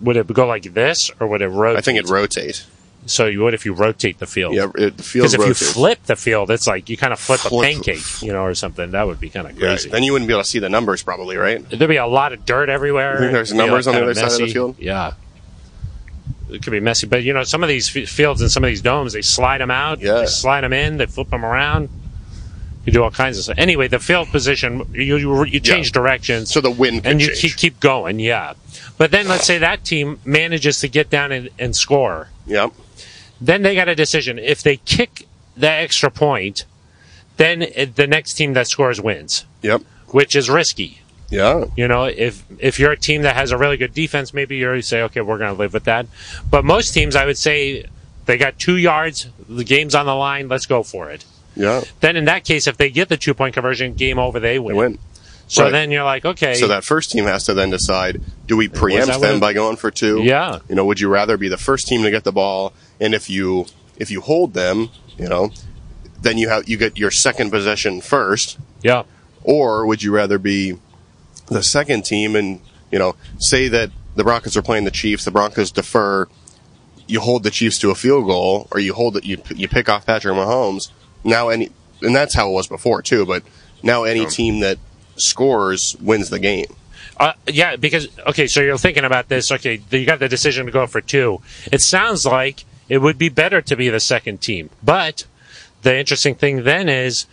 [0.00, 1.78] Would it go like this, or would it rotate?
[1.78, 2.66] I think it rotate.
[3.06, 4.54] So you would if you rotate the field.
[4.54, 5.24] Yeah, it, the field.
[5.24, 5.60] Because if rotates.
[5.60, 8.42] you flip the field, it's like you kind of flip, flip a pancake, you know,
[8.42, 8.92] or something.
[8.92, 9.90] That would be kind of crazy.
[9.90, 11.68] Then you wouldn't be able to see the numbers, probably, right?
[11.68, 13.30] There'd be a lot of dirt everywhere.
[13.30, 14.20] there's numbers on the other messy.
[14.20, 14.76] side of the field.
[14.78, 15.14] Yeah,
[16.50, 18.82] it could be messy, but you know, some of these fields and some of these
[18.82, 20.00] domes, they slide them out.
[20.00, 20.20] Yeah.
[20.20, 20.96] They slide them in.
[20.96, 21.90] They flip them around.
[22.86, 23.58] You do all kinds of stuff.
[23.58, 25.92] Anyway, the field position, you you, you change yeah.
[25.92, 26.50] directions.
[26.50, 28.18] So the wind and you keep, keep going.
[28.18, 28.54] Yeah,
[28.96, 32.28] but then let's say that team manages to get down and, and score.
[32.46, 32.72] Yep
[33.40, 34.38] then they got a decision.
[34.38, 35.26] If they kick
[35.56, 36.64] the extra point,
[37.36, 39.44] then it, the next team that scores wins.
[39.62, 39.82] Yep.
[40.08, 41.00] Which is risky.
[41.30, 41.64] Yeah.
[41.76, 44.82] You know, if if you're a team that has a really good defense, maybe you
[44.82, 46.06] say, okay, we're going to live with that.
[46.48, 47.86] But most teams, I would say,
[48.26, 51.24] they got two yards, the game's on the line, let's go for it.
[51.56, 51.82] Yeah.
[52.00, 54.74] then in that case, if they get the two point conversion, game over, they win.
[54.74, 54.98] They win.
[55.46, 55.70] So Right.
[55.70, 59.20] then you're like, okay, So that first team has to then decide: do we preempt
[59.20, 60.22] them by going for two?
[60.22, 60.60] Yeah.
[60.68, 63.28] You know, would you rather be the first team to get the ball, and if
[63.28, 63.66] you
[63.96, 65.50] if you hold them, you know,
[66.20, 69.04] then you have you get your second possession first, yeah,
[69.42, 70.78] or would you rather be
[71.46, 75.30] the second team and you know say that the Broncos are playing the Chiefs, the
[75.30, 76.28] Broncos defer,
[77.06, 79.88] you hold the Chiefs to a field goal, or you hold it, you you pick
[79.88, 80.90] off Patrick Mahomes.
[81.22, 81.70] Now any
[82.02, 83.42] and that's how it was before too, but
[83.82, 84.78] now any team that
[85.16, 86.66] scores wins the game.
[87.18, 89.52] Uh, yeah, because okay, so you're thinking about this.
[89.52, 91.40] Okay, you got the decision to go for two.
[91.70, 95.26] It sounds like it would be better to be the second team, but
[95.82, 97.26] the interesting thing then is,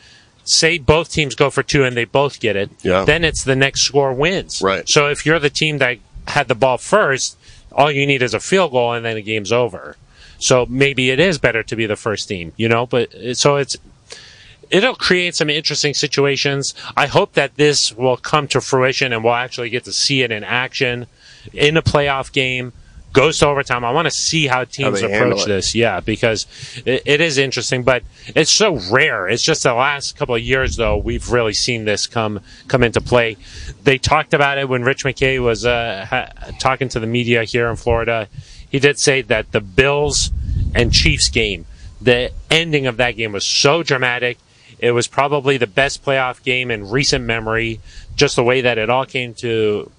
[0.44, 2.70] say both teams go for two and they both get it.
[2.82, 3.06] Yeah.
[3.06, 4.62] Then it's the next score wins.
[4.62, 4.88] Right.
[4.88, 7.38] So if you're the team that had the ball first,
[7.72, 9.96] all you need is a field goal and then the game's over.
[10.40, 12.86] So maybe it is better to be the first team, you know.
[12.86, 13.78] But so it's
[14.70, 16.74] it'll create some interesting situations.
[16.98, 20.32] I hope that this will come to fruition and we'll actually get to see it
[20.32, 21.08] in action
[21.54, 22.74] in a playoff game.
[23.14, 23.84] Goes to overtime.
[23.84, 25.76] I want to see how teams handle approach this.
[25.76, 26.48] Yeah, because
[26.86, 29.28] it, it is interesting, but it's so rare.
[29.28, 32.40] It's just the last couple of years, though, we've really seen this come
[32.70, 33.36] come into play.
[33.84, 37.70] They talked about it when Rich McKay was uh, ha- talking to the media here
[37.70, 38.30] in Florida.
[38.70, 40.32] He did say that the Bills
[40.74, 41.66] and Chiefs game,
[42.00, 44.38] the ending of that game was so dramatic.
[44.80, 47.82] It was probably the best playoff game in recent memory.
[48.16, 49.92] Just the way that it all came to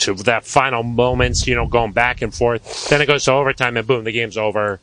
[0.00, 2.88] to that final moments, you know, going back and forth.
[2.88, 4.80] Then it goes to overtime, and boom, the game's over.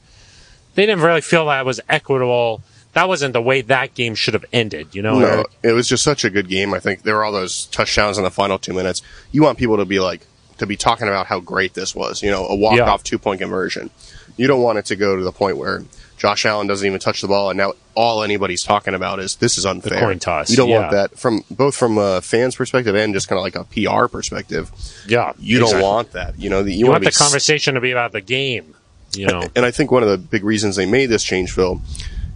[0.75, 2.61] They didn't really feel that was equitable.
[2.93, 4.95] That wasn't the way that game should have ended.
[4.95, 5.45] You know, No, Aric?
[5.63, 6.73] it was just such a good game.
[6.73, 9.01] I think there were all those touchdowns in the final two minutes.
[9.31, 10.21] You want people to be like
[10.57, 12.23] to be talking about how great this was.
[12.23, 13.89] You know, a walk off two point conversion.
[14.37, 15.83] You don't want it to go to the point where
[16.17, 19.57] Josh Allen doesn't even touch the ball, and now all anybody's talking about is this
[19.57, 19.99] is unfair.
[19.99, 23.37] coin toss, You don't want that from both from a fan's perspective and just kind
[23.37, 24.71] of like a PR perspective.
[25.07, 25.81] yeah, You exactly.
[25.81, 26.39] don't want that.
[26.39, 28.73] You know, you, You want want the conversation to be about the game.
[29.13, 31.81] You know, and I think one of the big reasons they made this change, Phil,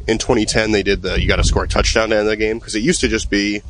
[0.07, 2.59] in 2010 they did the you got to score a touchdown to end the game
[2.59, 3.61] because it used to just be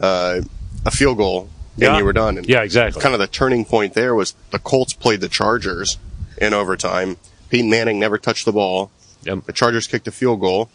[0.00, 0.40] uh,
[0.84, 1.48] a field goal
[1.80, 2.38] and you were done.
[2.38, 3.00] And Yeah, exactly.
[3.00, 5.98] Kind of the turning point there was the Colts played the Chargers
[6.38, 7.16] in overtime.
[7.50, 8.90] Peyton Manning never touched the ball.
[9.24, 9.44] Yep.
[9.46, 10.70] The Chargers kicked a field goal,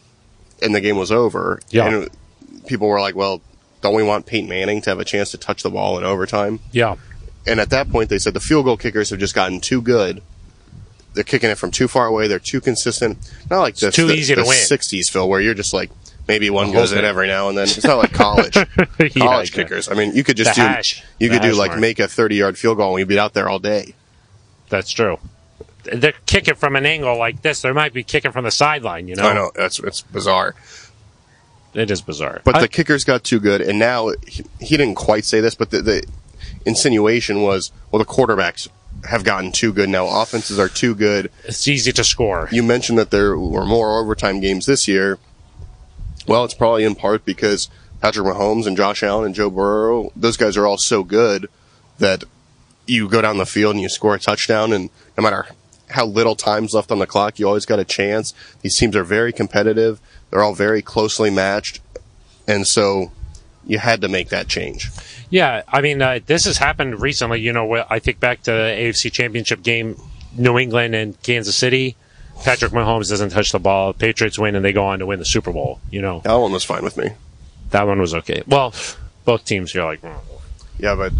[0.61, 1.59] and the game was over.
[1.69, 1.85] Yeah.
[1.85, 2.11] And it-
[2.67, 3.41] people were like, "Well,
[3.81, 6.59] don't we want Peyton Manning to have a chance to touch the ball in overtime?"
[6.71, 6.95] yeah,
[7.47, 10.21] And at that point, they said the field goal kickers have just gotten too good.
[11.13, 12.27] They're kicking it from too far away.
[12.27, 13.17] They're too consistent.
[13.49, 14.57] Not like the, too the, easy to the win.
[14.57, 15.89] 60s, Phil, where you're just like,
[16.27, 17.63] maybe one goes in every now and then.
[17.63, 18.53] It's not like college.
[18.97, 19.43] college Yeah.
[19.63, 19.89] kickers.
[19.89, 21.01] I mean, you could just The do, hash.
[21.19, 21.81] you The could do like mark.
[21.81, 23.95] make a 30 yard field goal and you'd be out there all day.
[24.69, 25.17] that's true.
[25.84, 27.61] They're kicking from an angle like this.
[27.61, 29.07] They might be kicking from the sideline.
[29.07, 29.51] You know, I know.
[29.55, 30.55] That's, it's bizarre.
[31.73, 32.41] it is bizarre.
[32.43, 35.55] But I- the kickers got too good, and now he, he didn't quite say this,
[35.55, 36.03] but the, the
[36.65, 38.67] insinuation was, well, the quarterbacks
[39.09, 40.07] have gotten too good now.
[40.21, 41.32] Offenses are too good.
[41.45, 42.49] it's easy to score.
[42.51, 45.17] You mentioned that there were more overtime games this year.
[46.27, 47.69] Well, it's probably in part because
[48.01, 51.47] Patrick Mahomes and Josh Allen and Joe Burrow, those guys are all so good
[51.99, 52.23] that
[52.88, 55.47] you go down the field and you score a touchdown, and no matter
[55.89, 58.33] how little time's left on the clock, you always got a chance.
[58.61, 59.99] These teams are very competitive.
[60.29, 61.79] They're all very closely matched.
[62.47, 63.11] And so
[63.65, 64.89] you had to make that change.
[65.29, 67.39] Yeah, I mean, uh, this has happened recently.
[67.41, 69.99] You know, I think back to the AFC Championship game,
[70.35, 71.95] New England and Kansas City.
[72.43, 73.93] Patrick Mahomes doesn't touch the ball.
[73.93, 75.79] Patriots win, and they go on to win the Super Bowl.
[75.91, 77.09] You know, That one was fine with me.
[77.71, 78.41] that one was okay.
[78.47, 78.73] Well,
[79.25, 80.17] both teams, you're like, "Mm,
[80.79, 81.11] Yeah, but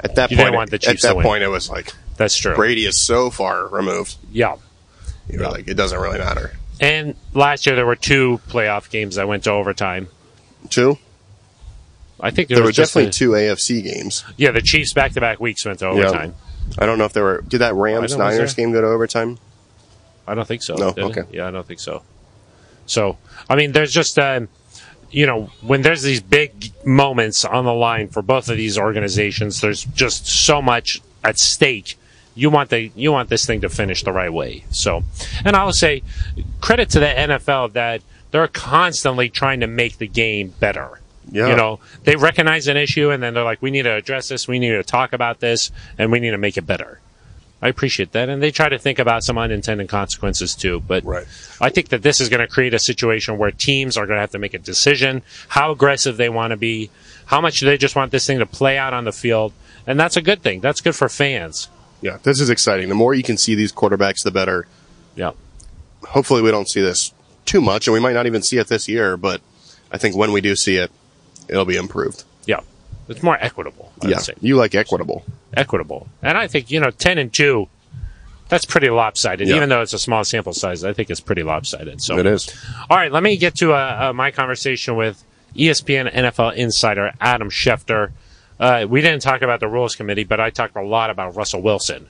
[0.00, 2.54] at that You point, want the at that point, it was like that's true.
[2.54, 4.16] Brady is so far removed.
[4.30, 4.56] Yeah.
[5.28, 6.52] You were like, it doesn't really matter.
[6.80, 10.08] And last year there were two playoff games that went to overtime.
[10.70, 10.98] Two?
[12.20, 14.24] I think there, There were definitely two AFC games.
[14.36, 16.34] Yeah, the Chiefs back to back weeks went to overtime.
[16.78, 17.42] I don't know if there were.
[17.46, 19.38] Did that Rams I don't- was Niners game go to overtime?
[20.26, 20.74] I don't think so.
[20.74, 20.92] No?
[20.92, 21.18] did it?
[21.18, 21.22] Okay.
[21.32, 22.02] Yeah, I don't think so.
[22.86, 24.48] So, I mean, there's just, um,
[25.10, 29.60] you know, when there's these big moments on the line for both of these organizations,
[29.60, 31.98] there's just so much at stake.
[32.34, 34.64] You want the you want this thing to finish the right way.
[34.70, 35.04] So,
[35.44, 36.02] and I will say,
[36.60, 41.00] credit to the NFL that they're constantly trying to make the game better.
[41.30, 41.48] Yeah.
[41.48, 44.48] You know, they recognize an issue and then they're like, we need to address this,
[44.48, 47.00] we need to talk about this, and we need to make it better.
[47.62, 48.28] I appreciate that.
[48.28, 50.80] And they try to think about some unintended consequences too.
[50.80, 51.26] But Right.
[51.60, 54.20] I think that this is going to create a situation where teams are going to
[54.20, 56.90] have to make a decision how aggressive they want to be,
[57.26, 59.52] how much do they just want this thing to play out on the field.
[59.86, 60.60] And that's a good thing.
[60.60, 61.68] That's good for fans.
[62.00, 62.88] Yeah, this is exciting.
[62.88, 64.66] The more you can see these quarterbacks, the better.
[65.16, 65.32] Yeah.
[66.08, 67.12] Hopefully, we don't see this
[67.46, 69.16] too much, and we might not even see it this year.
[69.16, 69.40] But
[69.90, 70.90] I think when we do see it,
[71.48, 72.24] it'll be improved.
[72.46, 72.60] Yeah,
[73.08, 73.92] it's more equitable.
[74.02, 74.34] I yeah, would say.
[74.40, 75.24] you like equitable.
[75.56, 77.68] equitable, and I think you know ten and two.
[78.50, 79.56] That's pretty lopsided, Yeah.
[79.56, 80.84] even though it's a small sample size.
[80.84, 82.02] I think it's pretty lopsided.
[82.02, 82.54] So It is.
[82.90, 85.24] All right, let me get to uh, uh, my conversation with
[85.56, 88.10] ESPN NFL insider Adam Schefter.
[88.58, 91.60] Uh, we didn't talk about the rules committee, but I talked a lot about Russell
[91.62, 92.08] Wilson.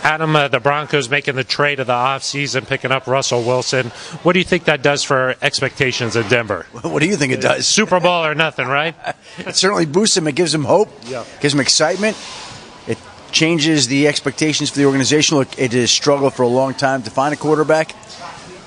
[0.00, 3.86] Adam, uh, the Broncos making the trade of the offseason, picking up Russell Wilson.
[4.22, 6.66] What do you think that does for expectations in Denver?
[6.82, 7.66] What do you think it does?
[7.66, 8.94] Super Bowl or nothing, right?
[9.38, 10.28] It certainly boosts him.
[10.28, 10.90] It gives him hope.
[11.06, 11.24] yeah.
[11.40, 12.16] Gives him excitement.
[12.86, 12.98] It
[13.32, 15.38] changes the expectations for the organization.
[15.38, 17.94] Look, it has struggled for a long time to find a quarterback,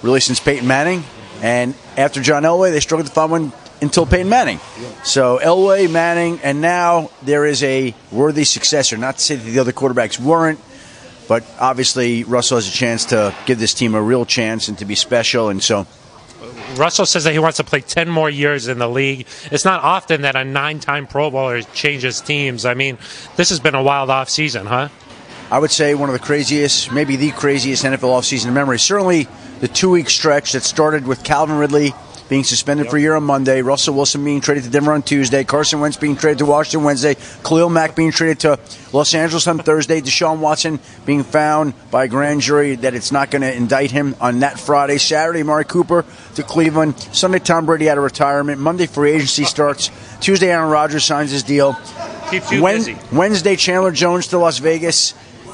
[0.01, 1.03] really since Peyton Manning.
[1.41, 4.59] And after John Elway, they struggled to find one until Peyton Manning.
[5.03, 8.97] So Elway, Manning, and now there is a worthy successor.
[8.97, 10.59] Not to say that the other quarterbacks weren't,
[11.27, 14.85] but obviously Russell has a chance to give this team a real chance and to
[14.85, 15.49] be special.
[15.49, 15.85] And so
[16.75, 19.27] Russell says that he wants to play 10 more years in the league.
[19.51, 22.65] It's not often that a nine time Pro Bowler changes teams.
[22.65, 22.97] I mean,
[23.35, 24.89] this has been a wild offseason, huh?
[25.49, 28.79] I would say one of the craziest, maybe the craziest NFL offseason in memory.
[28.79, 29.27] Certainly
[29.59, 31.93] the two week stretch that started with Calvin Ridley
[32.29, 35.43] being suspended for a year on Monday, Russell Wilson being traded to Denver on Tuesday,
[35.43, 38.59] Carson Wentz being traded to Washington Wednesday, Khalil Mack being traded to
[38.91, 43.31] Los Angeles on Thursday, Deshaun Watson being found by a grand jury that it's not
[43.31, 46.03] going to indict him on that Friday, Saturday, Mari Cooper
[46.35, 49.89] to Cleveland, Sunday, Tom Brady out of retirement, Monday, free agency starts,
[50.19, 51.77] Tuesday, Aaron Rodgers signs his deal.
[52.29, 52.97] Keeps you Wen- busy.
[53.11, 55.13] Wednesday, Chandler Jones to Las Vegas,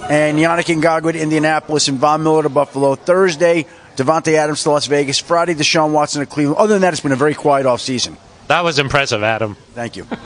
[0.10, 2.95] and Yannick Ngakoue to Indianapolis, and Von Miller to Buffalo.
[2.95, 3.66] Thursday,
[3.96, 5.20] Davante Adams to Las Vegas.
[5.20, 6.58] Friday, Deshaun Watson to Cleveland.
[6.58, 8.18] Other than that, it's been a very quiet offseason.
[8.48, 9.56] That was impressive, Adam.
[9.74, 10.08] Thank you.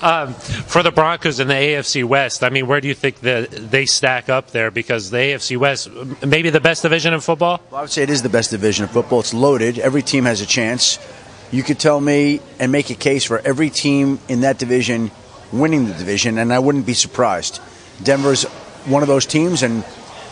[0.00, 3.50] Um, for the Broncos in the AFC West, I mean, where do you think that
[3.50, 4.70] they stack up there?
[4.70, 5.88] Because the AFC West,
[6.24, 7.60] maybe the best division in football?
[7.70, 9.20] Well, I would say it is the best division of football.
[9.20, 9.78] It's loaded.
[9.78, 10.98] Every team has a chance.
[11.50, 15.10] You could tell me and make a case for every team in that division
[15.52, 17.60] winning the division, and I wouldn't be surprised.
[18.02, 18.44] Denver's
[18.84, 19.84] one of those teams, and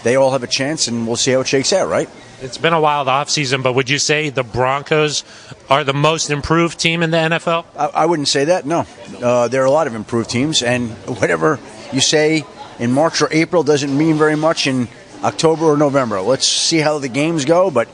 [0.03, 2.09] they all have a chance, and we'll see how it shakes out, right?
[2.43, 5.25] It's been a wild offseason, but would you say the Broncos
[5.71, 7.65] are the most improved team in the NFL?
[7.77, 8.67] I, I wouldn't say that.
[8.67, 8.87] No,
[9.23, 11.59] uh, there are a lot of improved teams, and whatever
[11.93, 12.45] you say
[12.79, 14.89] in March or April doesn't mean very much in
[15.25, 16.21] October or November.
[16.21, 17.89] Let's see how the games go, but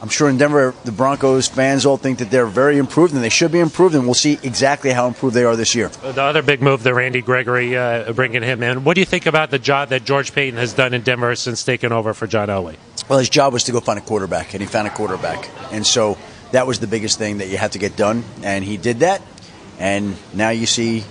[0.00, 3.28] I'm sure in Denver, the Broncos fans all think that they're very improved, and they
[3.28, 5.88] should be improved, and we'll see exactly how improved they are this year.
[5.88, 8.84] The other big move, the Randy Gregory uh, bringing him in.
[8.84, 11.64] What do you think about the job that George Paton has done in Denver since
[11.64, 12.76] taking over for John Elway?
[13.08, 15.86] Well, his job was to go find a quarterback, and he found a quarterback, and
[15.86, 16.18] so
[16.52, 19.22] that was the biggest thing that you had to get done, and he did that,
[19.78, 21.04] and now you see,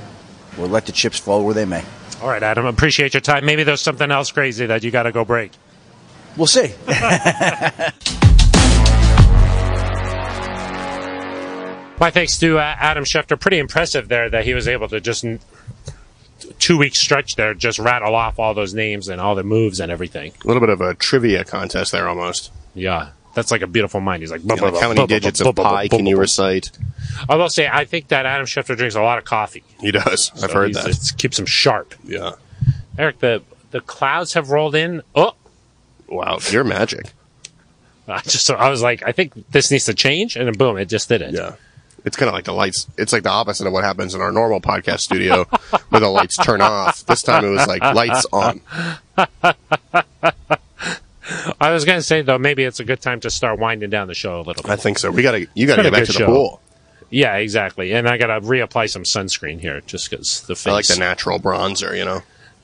[0.57, 1.83] we'll let the chips fall where they may.
[2.21, 3.45] All right, Adam, appreciate your time.
[3.45, 5.51] Maybe there's something else crazy that you got to go break.
[6.35, 6.73] We'll see.
[11.99, 13.39] My thanks to uh, Adam Schefter.
[13.39, 15.25] Pretty impressive there that he was able to just
[16.59, 19.91] two week stretch there, just rattle off all those names and all the moves and
[19.91, 20.31] everything.
[20.43, 22.51] A little bit of a trivia contest there almost.
[22.73, 24.23] Yeah, that's like a beautiful mind.
[24.23, 26.71] He's like, know, like how many digits of pi can you recite?
[27.29, 29.63] I will say, I think that Adam Schefter drinks a lot of coffee.
[29.79, 30.31] He does.
[30.43, 30.87] I've heard that.
[30.87, 31.95] It keeps him sharp.
[32.03, 32.33] Yeah.
[32.97, 33.41] Aric, the
[33.71, 35.01] the clouds have rolled in.
[35.15, 35.33] Oh,
[36.07, 37.11] Wow, you're magic.
[38.07, 40.85] I just I was like, I think this needs to change, and then boom, it
[40.85, 41.33] just did it.
[41.33, 41.55] Yeah.
[42.07, 42.87] It's kind of like the lights.
[42.97, 45.43] It's like the opposite of what happens in our normal podcast studio
[45.89, 47.05] where the lights turn off.
[47.05, 48.61] This time it was like lights on.
[51.59, 54.07] I was going to say though, maybe it's a good time to start winding down
[54.07, 54.69] the show a little bit.
[54.69, 55.11] I think so.
[55.11, 56.25] We got to, you got to Been get back to the show.
[56.27, 56.61] pool.
[57.09, 57.91] Yeah, exactly.
[57.93, 60.67] And I got to reapply some sunscreen here just because the face.
[60.67, 62.21] I like the natural bronzer, you know.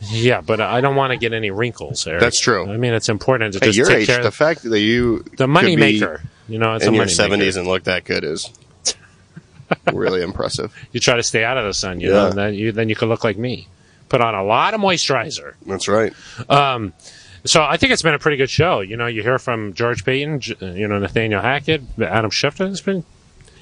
[0.09, 2.03] Yeah, but I don't want to get any wrinkles.
[2.05, 2.19] Aric.
[2.19, 2.69] That's true.
[2.69, 5.23] I mean, it's important to At just your take age, care the fact that you
[5.37, 6.21] the money maker.
[6.49, 8.49] You know, it's in a your seventies and look that good is
[9.93, 10.73] really impressive.
[10.91, 12.13] You try to stay out of the sun, you Yeah.
[12.15, 13.67] know, and then you then you could look like me.
[14.09, 15.53] Put on a lot of moisturizer.
[15.65, 16.13] That's right.
[17.45, 18.79] So I think it's been a pretty good show.
[18.79, 22.69] You know, you hear from George Paton, you know, Nathaniel Hackett, Adam Schefter.
[22.71, 23.03] It's been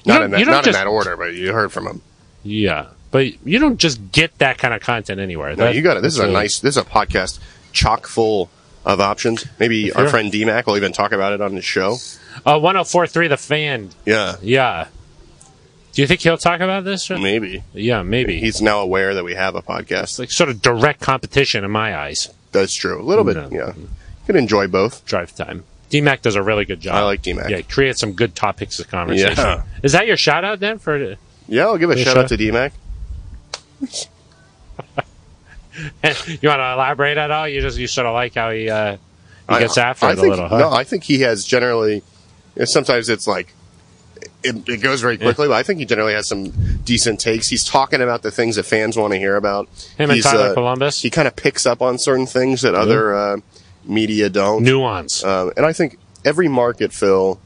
[0.06, 2.00] Not in that, don't just- in that order, but you heard from him.
[2.44, 5.50] yeah, but you don't just get that kind of content anywhere.
[5.56, 6.02] No, That- you got it.
[6.02, 6.58] This is a that's nice.
[6.60, 7.40] This is a podcast
[7.72, 8.50] chock full
[8.84, 9.46] of options.
[9.58, 11.98] Maybe our friend DMAC will even talk about it on his show.
[12.46, 13.90] Uh, 1043 The Fan.
[14.06, 14.86] Yeah, Yeah.
[15.92, 17.10] Do you think he'll talk about this?
[17.10, 18.40] maybe Yeah, maybe.
[18.40, 20.02] he's now aware that we have a podcast.
[20.04, 22.30] It's like sort of direct competition in my eyes.
[22.52, 23.00] That's true.
[23.00, 23.36] A little bit.
[23.36, 23.48] No.
[23.50, 23.88] Yeah, you
[24.26, 25.04] can enjoy both.
[25.04, 25.64] Drive time.
[25.90, 26.94] DMAC does a really good job.
[26.94, 27.50] I like DMAC.
[27.50, 29.34] Yeah, create some good topics of conversation.
[29.36, 29.62] Yeah.
[29.82, 31.16] Is that your shout out then for
[31.46, 32.72] Yeah, I'll give a Yeah, shout out to DMAC.
[33.82, 33.88] you
[36.48, 37.46] want to elaborate at all?
[37.46, 38.96] You just you sort of like how he uh,
[39.50, 40.58] He gets after I it think, a little, huh?
[40.58, 42.02] No, I think he has generally.
[42.64, 43.54] Sometimes it's like
[44.44, 46.50] it, it goes very quickly, but I think he generally has some
[46.84, 47.48] decent takes.
[47.48, 49.68] He's talking about the things that fans want to hear about.
[49.96, 51.02] Him and Tyler uh, Polumbus.
[51.02, 53.36] He kind of picks up on certain things that other uh,
[53.84, 54.62] media don't.
[54.64, 55.24] Nuance.
[55.24, 57.40] Um, and I think every market, Phil,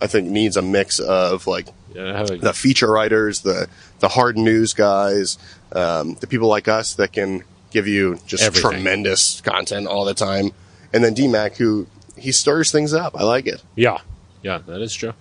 [0.00, 3.68] I think needs a mix of like Yeah, the feature writers, the
[4.00, 5.38] the hard news guys,
[5.72, 8.70] um, the people like us that can give you just Everything.
[8.70, 10.52] tremendous content all the time,
[10.92, 11.86] and then DMAC who
[12.16, 13.14] he stirs things up.
[13.16, 13.62] I like it.
[13.76, 13.98] Yeah,
[14.42, 15.14] yeah, that is true.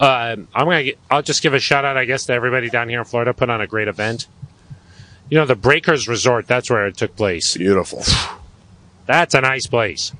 [0.00, 0.82] Uh, I'm gonna.
[0.84, 3.32] Get, I'll just give a shout out, I guess, to everybody down here in Florida.
[3.32, 4.26] Put on a great event.
[5.30, 6.46] You know, the Breakers Resort.
[6.46, 7.56] That's where it took place.
[7.56, 8.02] Beautiful.
[9.06, 10.12] That's a nice place.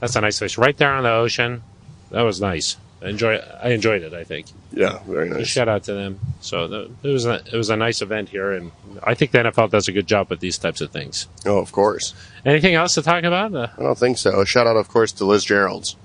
[0.00, 1.62] That's a nice place, right there on the ocean.
[2.10, 2.76] That was nice.
[3.02, 3.36] I enjoy.
[3.36, 4.12] I enjoyed it.
[4.12, 4.46] I think.
[4.72, 5.48] Yeah, very Just nice.
[5.48, 6.20] shout out to them.
[6.40, 8.70] So the, it was a, it was a nice event here, and
[9.02, 11.26] I think the NFL does a good job with these types of things.
[11.46, 12.14] Oh, of course.
[12.44, 13.54] Anything else to talk about?
[13.54, 14.40] Uh, I don't think so.
[14.40, 15.96] A shout out, of course, to Liz Gerald's.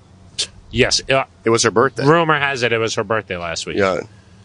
[0.76, 1.00] Yes.
[1.10, 2.04] Uh, It was her birthday.
[2.06, 3.76] rumor has it it was her birthday last week.
[3.76, 4.00] Yeah,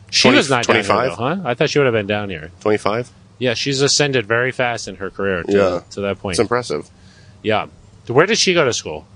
[0.10, 1.12] she 20 was not 25?
[1.14, 1.38] huh?
[1.46, 2.52] I thought she would have been down here.
[2.62, 3.10] twenty five.
[3.40, 5.82] Yeah, she's ascended very fast in her career to, Yeah.
[5.92, 6.34] to that point.
[6.34, 6.90] It's impressive.
[7.42, 7.68] yeah.
[8.08, 9.08] Where did she go to school?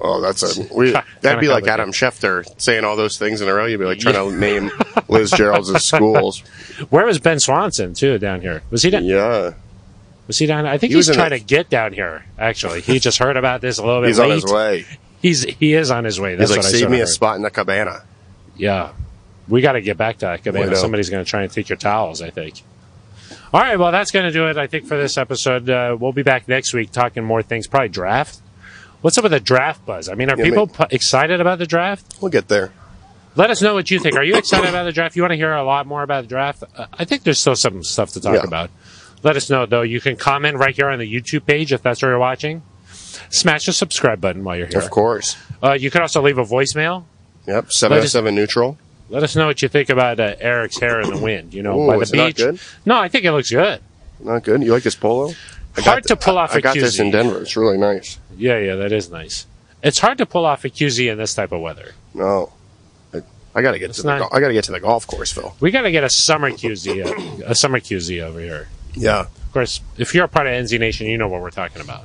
[0.00, 0.90] Oh, that's a we,
[1.22, 3.66] that'd be like Adam Schefter saying all those things in a row.
[3.66, 4.70] You'd be like trying to name
[5.08, 6.40] Liz Gerald's schools.
[6.90, 8.62] Where was Ben Swanson too down here?
[8.70, 9.04] Was he down?
[9.04, 9.52] Yeah,
[10.26, 10.66] Was he down?
[10.66, 12.24] I think He was he's in trying the- to get down here.
[12.38, 14.24] Actually, he just heard about this a little bit he's late.
[14.26, 14.86] on his way.
[15.26, 16.36] He's he is on his way.
[16.36, 18.02] That's He's like, what I save sort me a spot in the cabana.
[18.56, 18.92] Yeah,
[19.48, 20.76] we got to get back to that cabana.
[20.76, 22.22] Somebody's going to try and take your towels.
[22.22, 22.62] I think.
[23.52, 24.56] All right, well, that's going to do it.
[24.56, 27.66] I think for this episode, uh, we'll be back next week talking more things.
[27.66, 28.38] Probably draft.
[29.00, 30.08] What's up with the draft buzz?
[30.08, 32.16] I mean, are Yeah, people excited about the draft?
[32.20, 32.72] We'll get there.
[33.34, 34.16] Let us know what you think.
[34.16, 35.16] Are you excited about the draft?
[35.16, 36.64] You want to hear a lot more about the draft?
[36.76, 38.44] Uh, I think there's still some stuff to talk Yeah.
[38.44, 38.70] about.
[39.22, 39.82] Let us know, though.
[39.82, 42.62] You can comment right here on the YouTube page if that's where you're watching.
[43.30, 44.78] Smash the subscribe button while you're here.
[44.80, 45.36] Of course.
[45.62, 47.04] Uh, you can also leave a voicemail.
[47.46, 47.72] Yep.
[47.72, 48.78] Seven oh seven neutral.
[49.08, 51.54] Let us know what you think about uh, Aric's hair in the wind.
[51.54, 52.36] You know, Ooh, by the is it not beach.
[52.38, 52.58] good?
[52.84, 53.80] No, I think it looks good.
[54.18, 54.62] Not good.
[54.62, 55.32] You like this polo?
[55.76, 57.00] I Hard got to pull off I a got this QZ.
[57.00, 57.42] in Denver.
[57.42, 58.18] It's really nice.
[58.36, 59.46] Yeah, yeah, that is nice.
[59.82, 61.92] It's hard to pull off a QZ in this type of weather.
[62.14, 62.52] No,
[63.14, 63.22] I,
[63.54, 64.80] I got to get It's to the not- go- I got to get to the
[64.80, 65.54] golf course, Phil.
[65.60, 67.06] We got to get a summer QZ,
[67.42, 68.68] uh, a summer QZ over here.
[68.94, 69.20] Yeah.
[69.20, 72.04] Of course, if you're a part of NZ Nation, you know what we're talking about.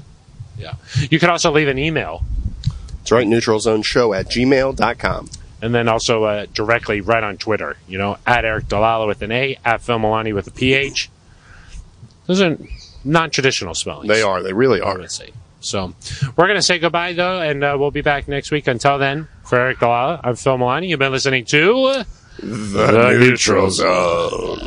[0.61, 0.73] Yeah.
[1.09, 2.23] You can also leave an email
[3.01, 3.27] It's right.
[3.27, 5.29] Neutral Zone Show at gmail.com.
[5.61, 7.77] and then also uh, directly right on Twitter.
[7.87, 11.09] You know, at Aric DiLalla with an A, at Phil Milani with a PH.
[12.27, 12.57] Those are
[13.03, 14.07] non-traditional spellings.
[14.07, 14.41] They are.
[14.43, 14.97] They really I are.
[14.99, 15.31] would say.
[15.59, 15.93] So
[16.35, 18.67] we're going to say goodbye though, and uh, we'll be back next week.
[18.67, 20.87] Until then, for Aric DiLalla, I'm Phil Milani.
[20.89, 22.03] You've been listening to
[22.39, 24.59] The Neutral Zone.